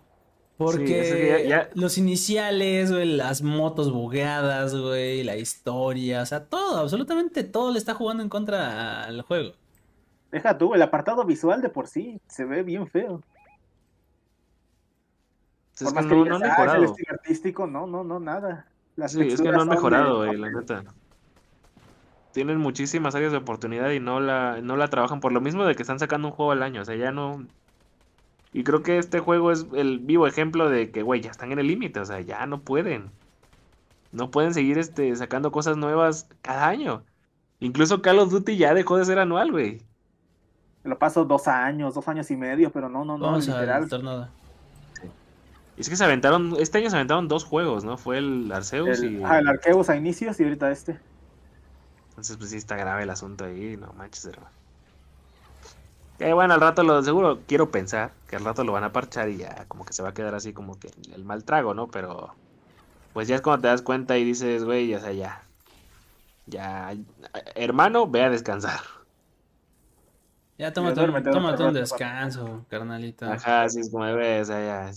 [0.59, 6.21] porque Sí, eso que ya- ya- los iniciales, güey, las motos bugueadas, güey, la historia,
[6.21, 9.53] o sea, todo, absolutamente todo le está jugando en contra al juego.
[10.31, 13.23] Deja tú, el apartado visual de por sí se ve bien feo.
[15.85, 16.85] Es Por que más no, que no han "Ah, es el mejorado.
[16.85, 18.67] estilo artístico, no, no, no, nada.
[18.97, 20.85] Las Sí, es que no han de mejorado, güey, la neta.
[22.33, 25.75] Tienen muchísimas áreas de oportunidad y no la, no la trabajan por lo mismo de
[25.75, 26.83] que están sacando un juego al año.
[26.83, 27.45] O sea, ya no.
[28.53, 31.59] Y creo que este juego es el vivo ejemplo de que, güey, ya están en
[31.59, 31.99] el límite.
[32.01, 33.11] O sea, ya no pueden.
[34.13, 37.03] No pueden seguir este, sacando cosas nuevas cada año.
[37.59, 39.83] Incluso Call of Duty ya dejó de ser anual, güey.
[40.85, 43.83] Lo paso dos años, dos años y medio, pero no, no, no, Vamos literal.
[43.85, 44.29] al tornado.
[45.81, 47.97] Y es que se aventaron, este año se aventaron dos juegos, ¿no?
[47.97, 49.25] Fue el Arceus El, y...
[49.25, 51.01] ah, el Arceus a inicios y ahorita este.
[52.11, 54.51] Entonces, pues sí está grave el asunto ahí, no manches, hermano.
[56.19, 59.31] Que bueno, al rato lo seguro, quiero pensar que al rato lo van a parchar
[59.31, 61.87] y ya como que se va a quedar así como que el mal trago, ¿no?
[61.87, 62.35] Pero
[63.15, 65.41] pues ya es cuando te das cuenta y dices, güey, o sea, ya.
[66.45, 66.95] Ya,
[67.55, 68.81] hermano, ve a descansar.
[70.59, 73.25] Ya tómate, Ya un, duérmete, tómate un descanso, carnalito.
[73.25, 74.93] Ajá, así es como, güey, o sea, ya.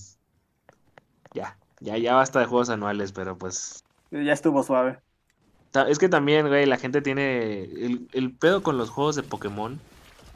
[1.34, 5.02] Ya, ya, ya basta de juegos anuales, pero pues Ya estuvo suave.
[5.88, 7.64] Es que también, güey, la gente tiene.
[7.64, 9.84] El, el pedo con los juegos de Pokémon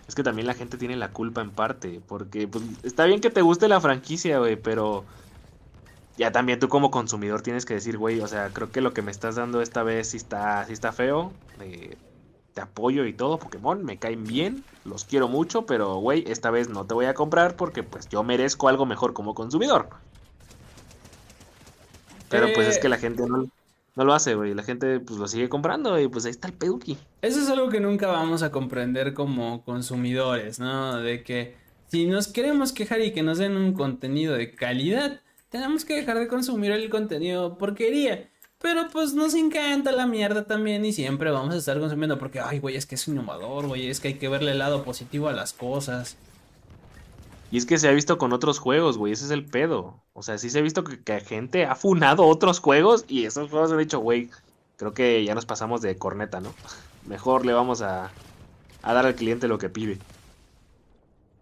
[0.07, 2.01] es que también la gente tiene la culpa en parte.
[2.01, 5.07] Porque, pues, está bien que te guste la franquicia, güey, pero.
[6.15, 9.01] Ya también tú como consumidor tienes que decir, güey, o sea, creo que lo que
[9.03, 11.39] me estás dando esta vez sí está, sí está feo.
[11.59, 11.99] eh,
[12.53, 16.69] te apoyo y todo, Pokémon, me caen bien, los quiero mucho, pero, güey, esta vez
[16.69, 19.89] no te voy a comprar porque, pues, yo merezco algo mejor como consumidor.
[22.29, 23.47] Pero, pues, es Eh, que la gente no,
[23.95, 24.53] no lo hace, güey.
[24.53, 26.97] La gente pues lo sigue comprando y pues ahí está el peduki.
[27.21, 30.97] Eso es algo que nunca vamos a comprender como consumidores, ¿no?
[30.97, 31.55] De que
[31.87, 36.19] si nos queremos quejar y que nos den un contenido de calidad, tenemos que dejar
[36.19, 38.29] de consumir el contenido porquería.
[38.59, 42.59] Pero pues nos encanta la mierda también y siempre vamos a estar consumiendo porque, ay,
[42.59, 45.33] güey, es que es innovador, güey, es que hay que verle el lado positivo a
[45.33, 46.17] las cosas.
[47.49, 50.01] Y es que se ha visto con otros juegos, güey, ese es el pedo.
[50.13, 53.49] O sea, sí se ha visto que, que gente ha funado otros juegos y esos
[53.49, 54.29] juegos han dicho, güey,
[54.75, 56.53] creo que ya nos pasamos de corneta, ¿no?
[57.05, 58.11] Mejor le vamos a,
[58.81, 59.97] a dar al cliente lo que pide.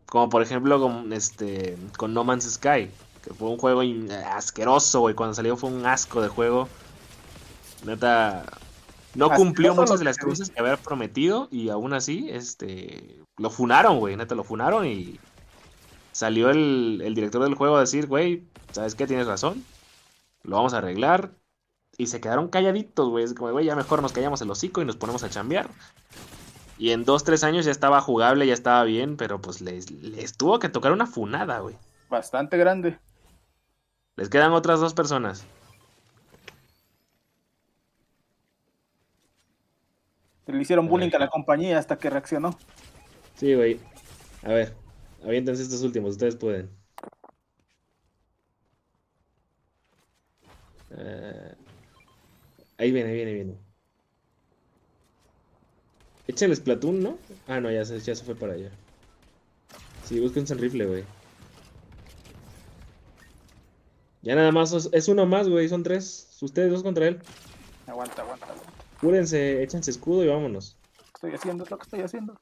[0.06, 2.89] Como por ejemplo con, este, con No Man's Sky,
[3.24, 3.82] que fue un juego
[4.28, 5.16] asqueroso, güey.
[5.16, 6.70] Cuando salió fue un asco de juego.
[7.84, 8.45] Neta,
[9.16, 13.99] no cumplió muchas de las cosas que había prometido y aún así, este, lo funaron,
[13.99, 14.16] güey.
[14.16, 15.20] Neta, lo funaron y
[16.16, 19.05] salió el, el director del juego a decir, güey, ¿sabes qué?
[19.05, 19.66] Tienes razón.
[20.43, 21.32] Lo vamos a arreglar.
[21.97, 23.26] Y se quedaron calladitos, güey.
[23.26, 25.70] Es como, güey, ya mejor nos callamos el hocico y nos ponemos a chambear.
[26.78, 30.38] Y en dos, tres años ya estaba jugable, ya estaba bien, pero pues les, les
[30.38, 31.76] tuvo que tocar una funada, güey.
[32.09, 32.97] Bastante grande.
[34.16, 35.45] Les quedan otras dos personas.
[40.45, 42.57] Le hicieron bullying a la compañía hasta que reaccionó.
[43.36, 43.82] Sí, güey.
[44.43, 44.76] A ver,
[45.26, 46.69] aviéntense estos últimos, ustedes pueden.
[50.91, 51.55] Eh,
[52.78, 53.57] ahí viene, ahí viene, ahí viene.
[56.28, 57.17] Échales Splatoon, ¿no?
[57.47, 58.71] Ah, no, ya se, ya se fue para allá.
[60.05, 61.03] Sí, búsquense el rifle, güey.
[64.21, 66.38] Ya nada más, es- es uno más, güey, son tres.
[66.41, 67.19] Ustedes dos contra él.
[67.88, 68.71] Aguanta, aguanta, aguanta.
[68.99, 70.78] Cúrense, échense escudo y vámonos.
[70.97, 72.39] Lo que estoy haciendo es lo que estoy haciendo.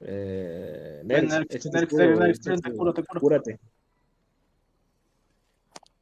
[0.00, 2.78] Eh, Ven, Nerds, Nerds, échate Nerds, escudo, Nerds, güey, Nerds, échate Nerds, te escudo.
[2.78, 3.20] curo, te curo.
[3.20, 3.60] Cúrate.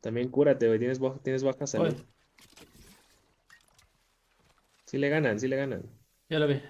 [0.00, 0.78] También cúrate, güey.
[0.78, 1.86] Tienes, tienes baja salud.
[1.94, 2.04] Oye.
[4.86, 5.82] Sí le ganan, sí le ganan.
[6.28, 6.60] Ya lo vi.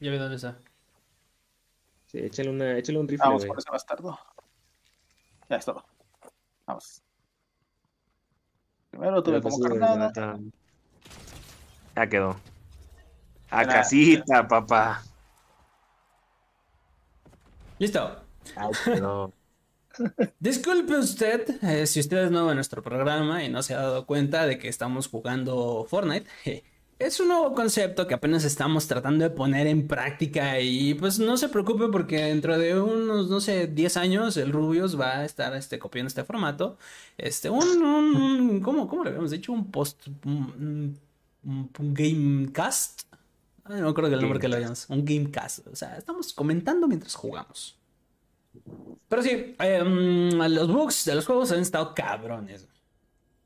[0.00, 0.58] Ya vi dónde está.
[2.06, 3.48] Sí, échale, una, échale un rifle, Vamos güey.
[3.48, 4.18] por ese bastardo.
[5.48, 5.84] Ya es todo.
[6.66, 7.02] Vamos.
[8.90, 10.38] Primero tuve como carnada.
[11.96, 12.36] Ya quedó.
[13.50, 15.02] A Era- casita, papá.
[17.82, 18.02] Listo.
[18.56, 18.72] Ay.
[20.40, 24.06] Disculpe usted eh, si usted es nuevo en nuestro programa y no se ha dado
[24.06, 26.26] cuenta de que estamos jugando Fortnite.
[26.44, 26.64] Je,
[26.98, 31.36] Es un nuevo concepto que apenas estamos tratando de poner en práctica y pues no
[31.36, 35.54] se preocupe porque dentro de unos, no sé, 10 años el Rubius va a estar
[35.56, 36.78] este, copiando este formato.
[37.18, 39.52] Este, un, un, un- ¿cómo, cómo le habíamos dicho?
[39.52, 40.98] Un post, un,
[41.44, 43.02] un, un gamecast.
[43.64, 44.88] Ay, no me acuerdo el nombre que lo habíamos.
[44.90, 45.66] Un gamecast.
[45.68, 47.78] O sea, estamos comentando mientras jugamos.
[49.08, 52.68] Pero sí, em, los bugs de los juegos han estado cabrones.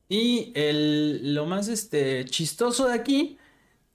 [0.09, 3.39] Y el, lo más este, chistoso de aquí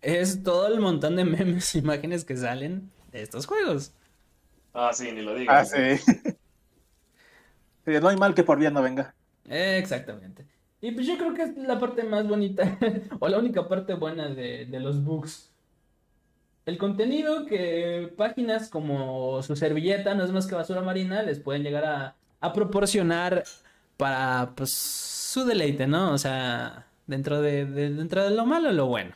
[0.02, 3.94] es todo el montón de memes, imágenes que salen de estos juegos.
[4.74, 5.66] Ah, sí, ni lo Ah, digas.
[5.66, 5.98] sí.
[7.86, 9.16] Sí, No hay mal que por bien no venga.
[9.46, 10.48] Exactamente.
[10.82, 12.78] Y pues yo creo que es la parte más bonita,
[13.20, 15.51] o la única parte buena de, de los bugs.
[16.66, 21.64] El contenido que páginas como su servilleta, no es más que basura marina, les pueden
[21.64, 23.44] llegar a, proporcionar
[23.98, 26.14] para pues su deleite, ¿no?
[26.14, 29.16] O sea, dentro de, de- dentro de lo malo, lo bueno.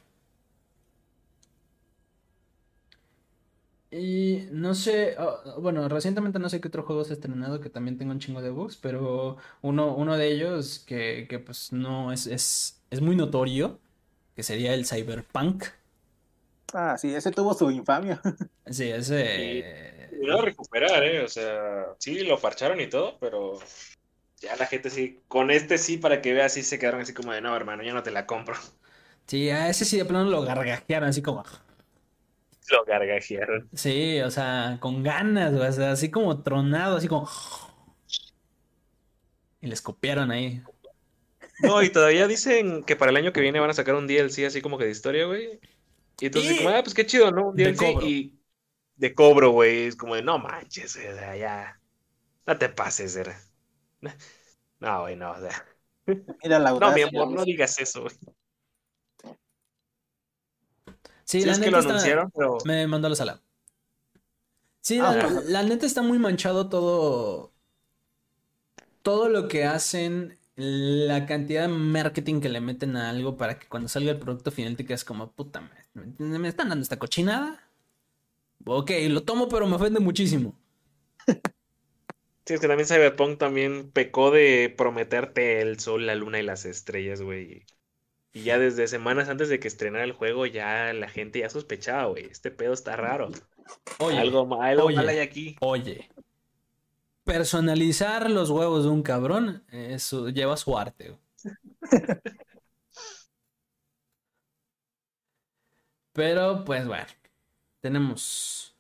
[3.92, 7.70] Y no sé, oh, bueno, recientemente no sé qué otro juego se ha estrenado que
[7.70, 12.12] también tenga un chingo de bugs, pero uno, uno de ellos que, que pues no
[12.12, 13.80] es, es, es muy notorio,
[14.36, 15.66] que sería el Cyberpunk.
[16.78, 18.22] Ah, sí, ese tuvo su infamia.
[18.70, 20.10] Sí, ese...
[20.22, 21.24] Lo recuperar, ¿eh?
[21.24, 23.60] O sea, sí, lo parcharon y todo, pero
[24.38, 27.32] ya la gente sí, con este sí, para que veas, sí se quedaron así como
[27.32, 28.56] de, no, hermano, ya no te la compro.
[29.28, 31.46] Sí, a ese sí de plano lo gargajearon así como...
[32.72, 33.70] Lo gargajearon.
[33.74, 37.30] Sí, o sea, con ganas, o sea, así como tronado, así como...
[39.62, 40.64] Y les copiaron ahí.
[41.60, 44.46] No, y todavía dicen que para el año que viene van a sacar un DLC
[44.48, 45.60] así como que de historia, güey.
[46.20, 47.50] Y entonces, Y- como, ah, pues qué chido, ¿no?
[47.50, 48.08] Un De DLC cobro.
[48.08, 48.40] y
[48.96, 49.88] de cobro, güey.
[49.88, 51.80] Es como de, no manches, o sea, ya.
[52.48, 53.38] No te pases, era.
[54.80, 55.66] No, güey, no, o sea.
[56.44, 57.08] Mira la No, mi audacia.
[57.08, 58.14] amor, no digas eso, güey.
[61.24, 62.58] Sí, Sí, la es que neta lo está- anunciaron, pero.
[62.66, 63.42] Me mandó a la sala.
[64.82, 67.52] Sí, Ah, la neta está muy manchado todo.
[69.02, 73.68] Todo lo que hacen, la cantidad de marketing que le meten a algo para que
[73.68, 75.85] cuando salga el producto final te quedes como, puta, madre,
[76.18, 77.62] ¿me, están dando esta cochinada?
[78.66, 80.58] Ok, lo tomo, pero me ofende muchísimo.
[82.46, 86.66] Sí, es que también Cyberpunk también pecó de prometerte el sol, la luna y las
[86.66, 87.66] estrellas, güey.
[88.34, 92.06] Y ya desde semanas antes de que estrenara el juego, ya la gente ya sospechaba,
[92.06, 92.26] güey.
[92.26, 93.30] Este pedo está raro.
[94.00, 94.96] Oye, Algo, algo oye.
[94.96, 95.56] mal hay aquí.
[95.62, 96.08] oye.
[97.24, 101.18] Personalizar los huevos de un cabrón, eso lleva su arte.
[106.16, 107.06] Pero, pues bueno,
[107.82, 108.74] tenemos,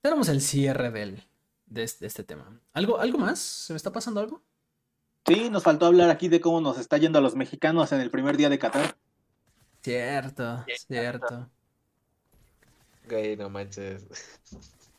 [0.00, 1.22] tenemos el cierre del,
[1.66, 2.60] de este, de este tema.
[2.72, 3.38] ¿Algo, ¿Algo más?
[3.38, 4.42] ¿Se me está pasando algo?
[5.26, 8.10] Sí, nos faltó hablar aquí de cómo nos está yendo a los mexicanos en el
[8.10, 8.96] primer día de Qatar.
[9.80, 11.48] Cierto, cierto.
[13.06, 14.04] Ok, no manches.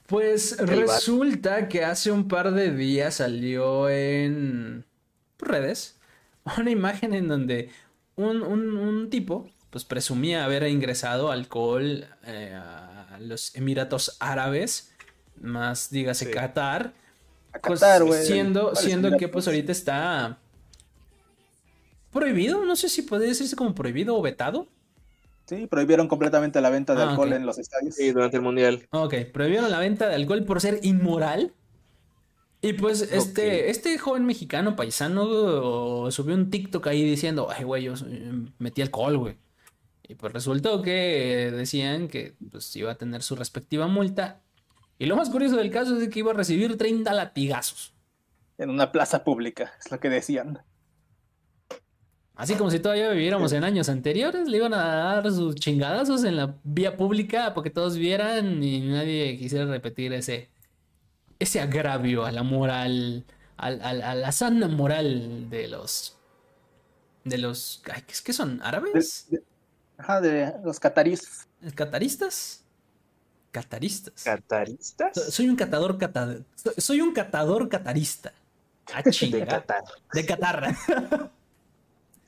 [0.08, 4.86] Pues El resulta que hace un par de días salió en
[5.40, 6.00] redes
[6.58, 7.70] una imagen en donde
[8.16, 14.94] un, un- un tipo pues presumía haber ingresado alcohol eh, a los Emiratos Árabes,
[15.42, 16.32] más dígase Sí.
[16.32, 16.94] Qatar,
[17.54, 18.24] A pues, Qatar, güey.
[18.24, 20.38] siendo, ¿Cuáles siendo que pues ahorita está
[22.12, 24.68] prohibido, no sé si podría decirse como prohibido o vetado.
[25.48, 27.96] Sí, prohibieron completamente la venta de Ah, alcohol en los estadios.
[27.96, 28.88] Sí, durante el mundial.
[28.92, 31.52] Ok, prohibieron la venta de alcohol por ser inmoral.
[32.62, 37.94] Y pues este, este joven mexicano paisano subió un TikTok ahí diciendo, ay, güey, yo
[38.08, 39.36] eh, metí alcohol, güey.
[40.08, 44.42] Y pues resultó que decían que pues iba a tener su respectiva multa.
[45.00, 47.94] Y lo más curioso del caso es que iba a recibir 30 latigazos.
[48.58, 50.60] En una plaza pública, es lo que decían.
[52.36, 56.36] Así como si todavía viviéramos en años anteriores, le iban a dar sus chingadazos en
[56.36, 60.50] la vía pública para que todos vieran y nadie quisiera repetir ese,
[61.40, 63.24] ese agravio a la moral,
[63.58, 66.18] al- al- a la sana moral de los,
[67.24, 68.60] de los, ay, ¿qué, qué son?
[68.64, 69.28] ¿Árabes?
[69.30, 69.44] De- de-
[70.04, 70.80] ajá, de los.
[70.80, 71.48] ¿Cataristas?
[71.76, 72.64] Cataristas.
[73.52, 75.14] ¿Cataristas?
[75.14, 78.34] So- Soy un catador cata- so- soy un catador catarista.
[78.94, 79.46] Ah, De.
[79.48, 79.84] Qatar.
[80.14, 80.76] De Qatar.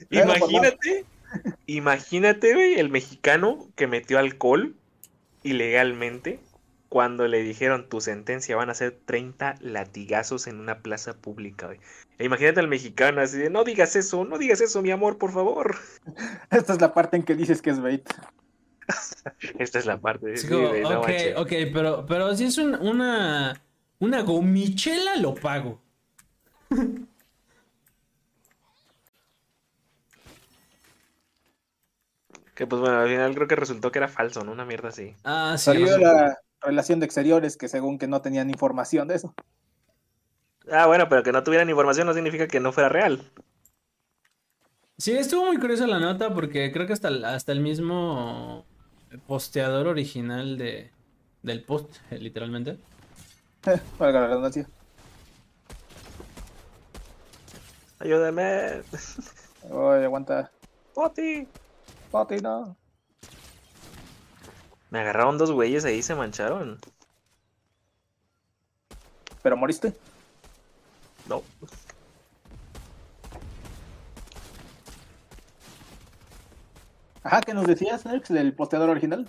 [0.10, 1.06] Pues, Imagínate,
[1.68, 4.76] imagínate, güey, el mexicano que metió alcohol
[5.42, 6.42] ilegalmente
[6.96, 11.82] cuando le dijeron tu sentencia van a ser 30 latigazos en una plaza pública, güey.
[12.20, 15.34] E imagínate al mexicano así de, no digas eso, no digas eso, mi amor, por
[15.34, 15.76] favor.
[16.52, 18.10] Esta es la parte en que dices que es bait.
[19.60, 20.38] Esta es la parte.
[20.38, 23.62] Sí, como, güey, no ok, ok, pero, pero si es un- una,
[24.00, 25.82] una gomichela, lo pago.
[32.56, 34.54] Que pues bueno, al final creo que resultó que era falso, ¿no?
[34.54, 35.14] Una mierda así.
[35.26, 35.66] Ah, sí.
[35.66, 39.34] Salió la relación de exteriores que según que no tenían información de eso.
[40.72, 43.22] Ah, bueno, pero que no tuvieran información no significa que no fuera real.
[44.98, 48.66] Sí, estuvo muy curiosa la nota porque creo que hasta, el- hasta el mismo
[49.28, 50.92] posteador original de,
[51.44, 52.78] del post, eh, literalmente.
[54.00, 54.68] Valga la redundancia.
[58.00, 58.82] Ayúdame.
[59.70, 60.52] Oye, aguanta.
[60.94, 61.48] Poti.
[62.12, 62.76] Poti, no.
[64.90, 66.80] Me agarraron dos güeyes ahí y se mancharon.
[69.42, 69.94] ¿Pero moriste?
[71.28, 71.44] No.
[77.24, 79.28] Ajá, ¿qué nos decías, Nerx, del posteador original?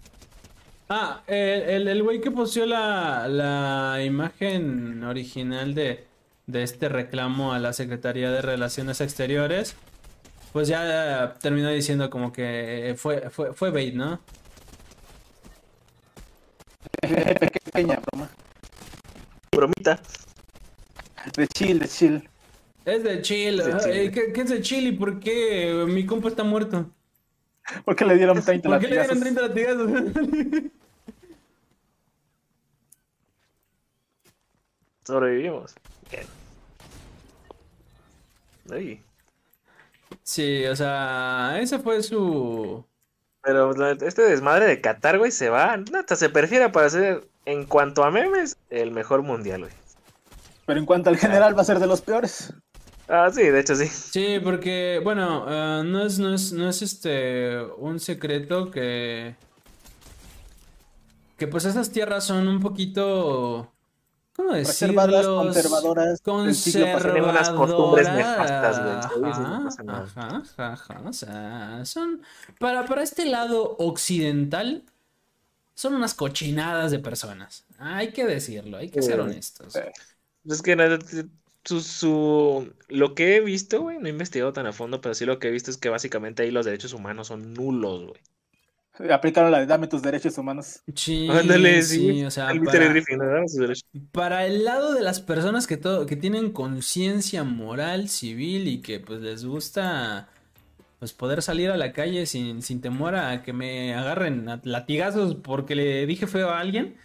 [0.89, 6.07] Ah, el, el, el güey que posteó la, la imagen original de,
[6.47, 9.75] de este reclamo a la Secretaría de Relaciones Exteriores,
[10.53, 14.21] pues ya terminó diciendo como que fue, fue, fue bait, ¿no?
[17.09, 18.29] Pequeña broma.
[19.53, 20.01] Bromita.
[21.37, 22.29] De chill, de chill.
[22.85, 23.61] Es de chill.
[23.61, 23.93] Es de ajá, chill.
[23.93, 26.91] eh, ¿Qué, qué es de chill y por qué mi compa está muerto?
[27.85, 29.21] ¿Por qué le dieron 30 ¿Por qué le dieron latigazos?
[29.21, 29.91] 30 latigazos?
[35.07, 35.75] Sobrevivimos.
[36.11, 36.27] Bien.
[38.71, 39.01] Ay.
[40.23, 42.85] sí, o sea, ese fue su...
[43.47, 45.77] Pero este desmadre de Qatar, güey, se va.
[45.77, 49.73] Nata, se prefiere para ser, en cuanto a memes, el mejor mundial, güey.
[50.67, 52.53] Pero en cuanto al general va a ser de los peores.
[53.09, 53.87] Ah, sí, de hecho sí.
[53.87, 59.37] Sí, porque, bueno, eh, no es, no es, no es este un secreto que.
[61.39, 63.73] Que pues esas tierras son un poquito.
[64.37, 67.13] ¿Cómo Reservadas, conservadoras, pasado.
[67.15, 69.77] Tienen unas costumbres nefastas, Conservadoras.
[69.79, 70.43] güey, Ajá,
[70.73, 72.23] ajá, O sea, son.
[72.59, 74.83] Para, para este lado occidental,
[75.75, 77.65] son unas cochinadas de personas.
[77.79, 79.73] Hay que decirlo, hay que ser honestos.
[79.73, 79.81] Sí.
[80.49, 80.99] Es que nada,
[81.65, 85.25] su, su- lo que he visto, güey, no he investigado tan a fondo, pero sí
[85.25, 88.21] lo que he visto es que básicamente ahí los derechos humanos son nulos, güey.
[89.11, 90.81] Aplicaron la de dame tus derechos humanos.
[90.95, 91.99] Sí, Ándale, sí.
[91.99, 92.89] sí, o sea, El para-.
[92.89, 93.43] Griffin, ¿verdad?
[93.47, 93.85] Sus derechos.
[94.13, 99.01] Para el lado de las personas que todo, que tienen conciencia moral, civil y que
[99.01, 100.29] pues les gusta
[100.99, 105.35] pues poder salir a la calle sin, sin temor a que me agarren a latigazos
[105.37, 106.97] porque le dije feo a alguien.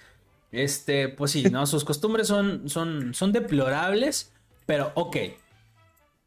[0.51, 4.33] Este, pues sí, no, sus costumbres son, son, son deplorables,
[4.65, 5.17] pero ok.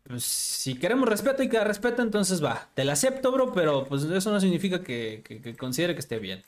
[0.05, 2.69] Pues si queremos respeto y que respeto, entonces va.
[2.75, 6.19] Te la acepto, bro, pero pues eso no significa que, que- que considere que esté
[6.19, 6.43] bien.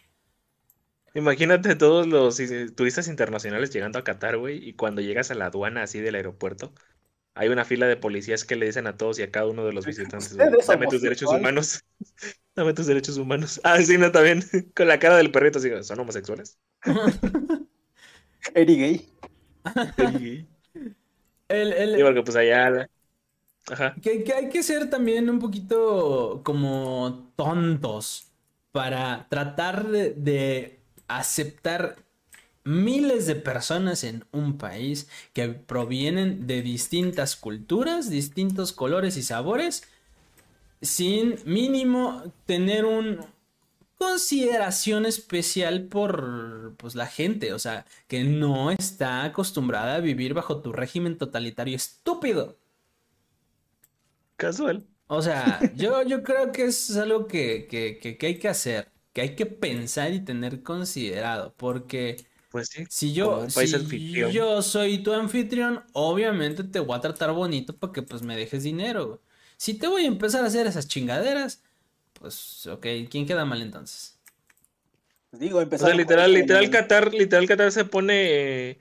[1.15, 5.47] Imagínate todos los eh, turistas internacionales llegando a Qatar, güey, y cuando llegas a la
[5.47, 6.75] aduana así del aeropuerto,
[7.35, 9.73] hay una fila de policías que le dicen a todos y a cada uno de
[9.73, 11.33] los visitantes, dame tus derechos homosexuales".
[11.33, 11.85] humanos.
[12.57, 13.61] Dame tus derechos humanos.
[13.65, 14.43] Ah, sí, no, también.
[14.77, 16.59] Con la cara del perrito así, ¿son homosexuales?
[18.55, 19.07] Eri gay.
[19.97, 20.49] Sí,
[21.49, 22.89] El, el- porque pues allá...
[24.03, 28.29] que, hay que ser también un poquito como tontos
[28.73, 30.79] para tratar de, de
[31.09, 31.97] aceptar
[32.65, 39.85] miles de personas en un país que provienen de distintas culturas, distintos colores y sabores,
[40.83, 43.21] sin mínimo tener un
[43.99, 50.61] consideración especial por pues la gente, o sea, que no está acostumbrada a vivir bajo
[50.61, 52.57] tu régimen totalitario estúpido.
[54.37, 54.87] Casual.
[55.09, 58.91] O sea, yo, yo creo que es algo que, que, que, que hay que hacer,
[59.13, 62.87] que hay que pensar y tener considerado, porque Pues sí.
[62.89, 68.03] si yo, si yo soy tu anfitrión, obviamente te voy a tratar bonito para que
[68.03, 69.07] pues me dejes dinero.
[69.09, 69.21] güey.
[69.59, 71.63] Si te voy a empezar a hacer esas chingaderas,
[72.15, 74.21] pues ok, ¿quién queda mal entonces?
[75.31, 78.79] Pues digo, O empezaron sea, literal, esto literal Qatar, literal Qatar se pone, eh,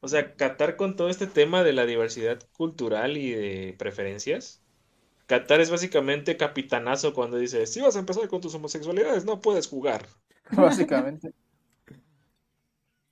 [0.00, 4.63] o sea, Qatar con todo este tema de la diversidad cultural y de preferencias.
[5.26, 9.68] Qatar es básicamente capitanazo cuando dice, si vas a empezar con tus homosexualidades, no puedes
[9.68, 10.06] jugar.
[10.50, 11.32] Básicamente.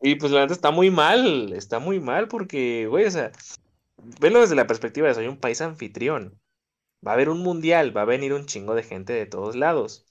[0.01, 3.31] Y pues la neta está muy mal, está muy mal porque, güey, o sea,
[4.21, 6.41] velo desde la perspectiva de soy un país anfitrión.
[7.07, 10.07] Va a haber un mundial, va a venir un chingo de gente de todos lados.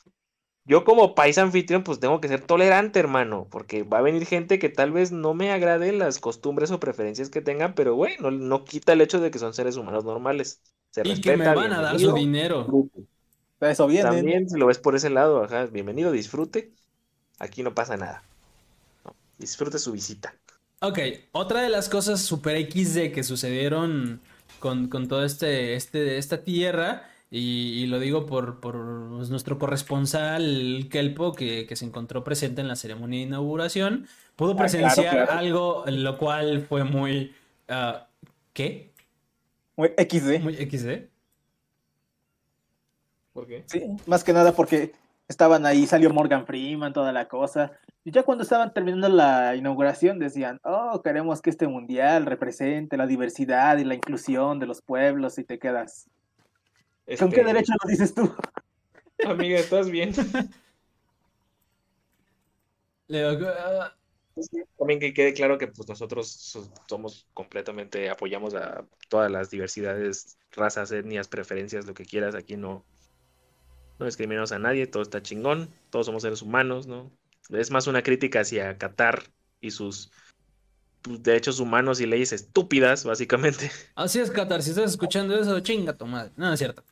[0.65, 4.59] Yo como país anfitrión, pues tengo que ser tolerante, hermano, porque va a venir gente
[4.59, 8.31] que tal vez no me agrade las costumbres o preferencias que tengan, pero güey, no,
[8.31, 10.61] no quita el hecho de que son seres humanos normales.
[10.91, 12.59] Se Y que me respeta, van a dar su dinero.
[12.65, 13.07] disfrute.
[13.61, 14.09] Eso viene.
[14.09, 16.75] También si lo ves por ese lado, ajá, bienvenido, disfrute.
[17.39, 18.23] Aquí no pasa nada.
[19.05, 20.35] No, disfrute su visita.
[20.83, 20.97] Ok,
[21.31, 24.21] otra de las cosas super XD que sucedieron
[24.57, 29.59] con, con todo este, este, esta tierra, y, y lo digo por, por pues, nuestro
[29.59, 35.05] corresponsal Kelpo, que, que se encontró presente en la ceremonia de inauguración, pudo Ah, claro,
[35.05, 35.37] presenciar claro.
[35.37, 37.35] algo, lo cual fue muy...
[37.67, 38.07] ah,
[38.53, 38.90] ¿qué?
[39.81, 40.41] Muy XD.
[40.43, 41.09] Muy XD.
[43.33, 43.63] ¿Por qué?
[43.65, 44.91] Sí, más que nada porque
[45.27, 47.71] estaban ahí, salió Morgan Freeman, toda la cosa.
[48.03, 53.07] Y ya cuando estaban terminando la inauguración decían, oh, queremos que este mundial represente la
[53.07, 56.07] diversidad y la inclusión de los pueblos y te quedas.
[57.17, 58.31] ¿Con qué Este, derecho lo dices tú?
[59.25, 60.11] Amiga, ¿estás bien?
[63.07, 63.95] Le digo, ah,
[64.77, 70.37] También que quede claro que pues nosotros so- somos completamente, apoyamos a todas las diversidades,
[70.51, 72.35] razas, etnias, preferencias, lo que quieras.
[72.35, 72.85] Aquí no,
[73.99, 77.11] no discriminamos a nadie, todo está chingón, todos somos seres humanos, ¿no?
[77.49, 79.23] Es más una crítica hacia Qatar
[79.59, 80.11] y sus
[81.01, 83.69] pues, derechos humanos y leyes estúpidas, básicamente.
[83.95, 86.31] Así es, Qatar, si estás escuchando eso, chinga tu madre.
[86.37, 86.83] No, no es cierto.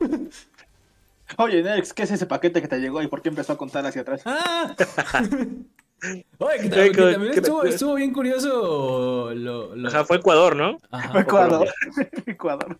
[1.38, 3.86] Oye, Nex, ¿qué es ese paquete que te llegó y por qué empezó a contar
[3.86, 4.22] hacia atrás?
[4.24, 4.74] ¡Ah!
[6.02, 10.16] Oye, que, Oye, que que- también que- estuvo, estuvo bien curioso lo, lo- Ajá, fue
[10.18, 10.78] Ecuador, ¿no?
[10.90, 11.10] Ajá.
[11.12, 11.68] Fue Ecuador.
[12.26, 12.78] Ecuador.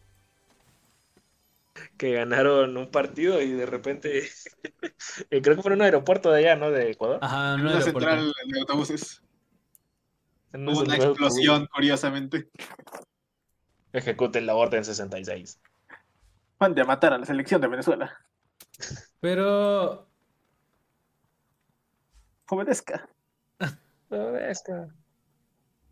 [1.97, 4.25] Que ganaron un partido y de repente,
[5.31, 6.71] eh, creo que fue en un aeropuerto de allá, ¿no?
[6.71, 7.19] De Ecuador.
[7.21, 9.23] Ajá, no En una central de autobuses.
[10.53, 12.49] En Hubo un una explosión, curiosamente.
[13.93, 15.61] Ejecuten la orden 66.
[16.59, 18.19] Mande a matar a la selección de Venezuela.
[19.21, 20.10] Pero
[22.51, 23.09] Obedezca.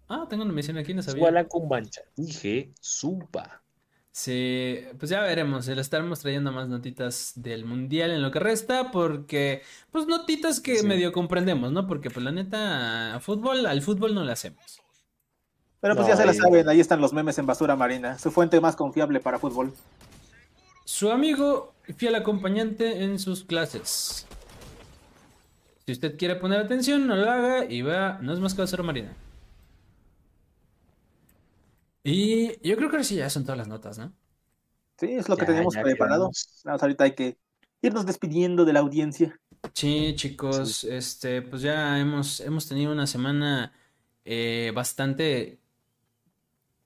[0.09, 1.23] Ah, tengo una misión aquí, no sabía.
[1.23, 2.03] Suala cumbancha.
[2.17, 3.63] Dije, supa.
[4.11, 5.69] Sí, pues ya veremos.
[5.69, 9.63] Le estaremos trayendo más notitas del mundial en lo que resta, porque,
[9.93, 10.87] pues notitas que Sí.
[10.87, 11.87] medio comprendemos, ¿no?
[11.87, 14.81] Porque, pues la neta, a fútbol, al fútbol no le hacemos.
[15.81, 18.33] Pero pues No, ya se la saben, ahí están los memes en basura marina, su
[18.33, 19.73] fuente más confiable para fútbol.
[20.85, 24.27] Su amigo fiel acompañante en sus clases.
[25.89, 28.83] Si usted quiere poner atención, no lo haga y vea, no es más que basura
[28.83, 29.17] marina.
[32.03, 34.13] Y yo creo que ahora sí ya son todas las notas, ¿no?
[34.99, 36.31] Sí, es lo que Ya, tenemos preparado.
[36.65, 37.39] más ahorita hay que
[37.83, 39.41] irnos despidiendo de la audiencia.
[39.75, 43.73] Sí, chicos, este, pues ya hemos, hemos tenido una semana
[44.25, 45.61] eh, bastante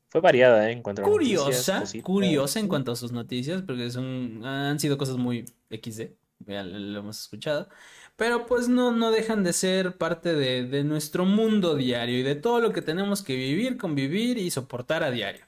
[0.09, 0.73] Fue variada, ¿eh?
[0.73, 4.99] En cuanto a curiosa, noticias, curiosa en cuanto a sus noticias, porque son, han sido
[4.99, 6.11] cosas muy XD,
[6.41, 7.69] ya lo hemos escuchado,
[8.17, 12.35] pero pues no, no dejan de ser parte de, de nuestro mundo diario y de
[12.35, 15.45] todo lo que tenemos que vivir, convivir y soportar a diario.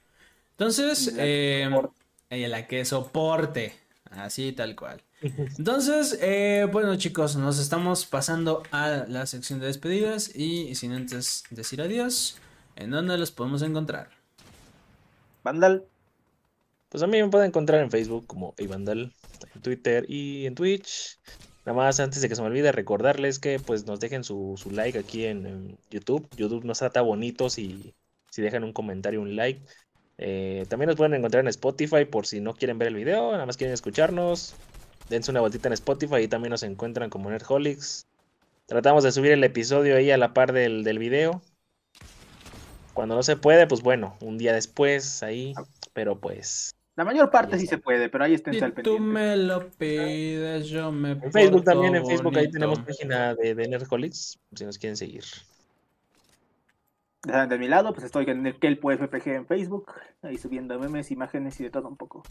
[0.53, 1.70] Entonces, La eh,
[2.31, 3.74] ella la que soporte,
[4.11, 5.03] Así tal cual.
[5.59, 11.45] Entonces, eh, bueno chicos, nos estamos pasando a la sección de despedidas y sin antes
[11.51, 12.39] decir adiós,
[12.77, 14.11] ¿en dónde los podemos encontrar?
[15.43, 15.85] Vandal.
[16.89, 19.12] Pues a mí me pueden encontrar en Facebook como Vandal,
[19.55, 21.19] en Twitter y en Twitch.
[21.65, 24.70] Nada más antes de que se me olvide recordarles que pues nos dejen su, su
[24.70, 26.28] like aquí en, en, YouTube.
[26.36, 27.95] YouTube nos trata bonito si,
[28.31, 29.62] si dejan un comentario, un like.
[30.19, 33.47] Eh, también nos pueden encontrar en Spotify por si no quieren ver el video, nada
[33.47, 34.55] más quieren escucharnos.
[35.09, 38.07] Dense una vueltita en Spotify y también nos encuentran como Nerdholics.
[38.66, 41.43] Tratamos de subir el episodio ahí a la par del, del video.
[42.93, 45.55] Cuando no se puede, pues bueno, un día después ahí,
[45.93, 49.37] pero pues la mayor parte sí se puede, pero ahí estén si al tú me
[49.37, 54.39] lo pides, yo me En Facebook también, en Facebook ahí tenemos página de, de Nerdholics,
[54.55, 55.25] si nos quieren seguir.
[57.25, 59.93] De mi lado, pues estoy en el Kelpo FPG en Facebook,
[60.23, 62.23] ahí subiendo memes, imágenes y de todo un poco.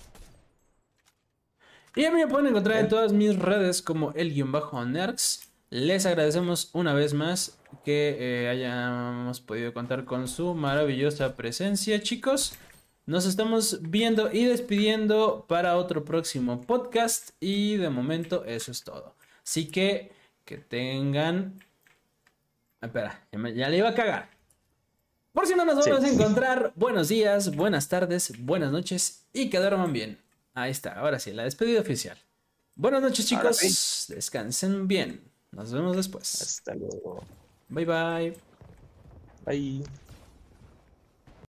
[1.95, 5.51] Y a mí me pueden encontrar en todas mis redes como el-nerds.
[5.69, 12.57] Les agradecemos una vez más que eh, hayamos podido contar con su maravillosa presencia, chicos.
[13.05, 19.15] Nos estamos viendo y despidiendo para otro próximo podcast y de momento eso es todo.
[19.43, 20.11] Así que
[20.45, 21.59] que tengan...
[22.81, 24.29] Espera, ya, me, ya le iba a cagar.
[25.31, 26.09] Por si no nos vamos sí.
[26.09, 30.19] a encontrar, buenos días, buenas tardes, buenas noches y que duerman bien.
[30.53, 32.17] Ahí está, ahora sí, la despedida oficial.
[32.75, 34.13] Buenas noches chicos, sí.
[34.13, 35.21] descansen bien.
[35.51, 36.41] Nos vemos después.
[36.41, 37.23] Hasta luego.
[37.69, 38.33] Bye bye.
[39.45, 40.02] Bye.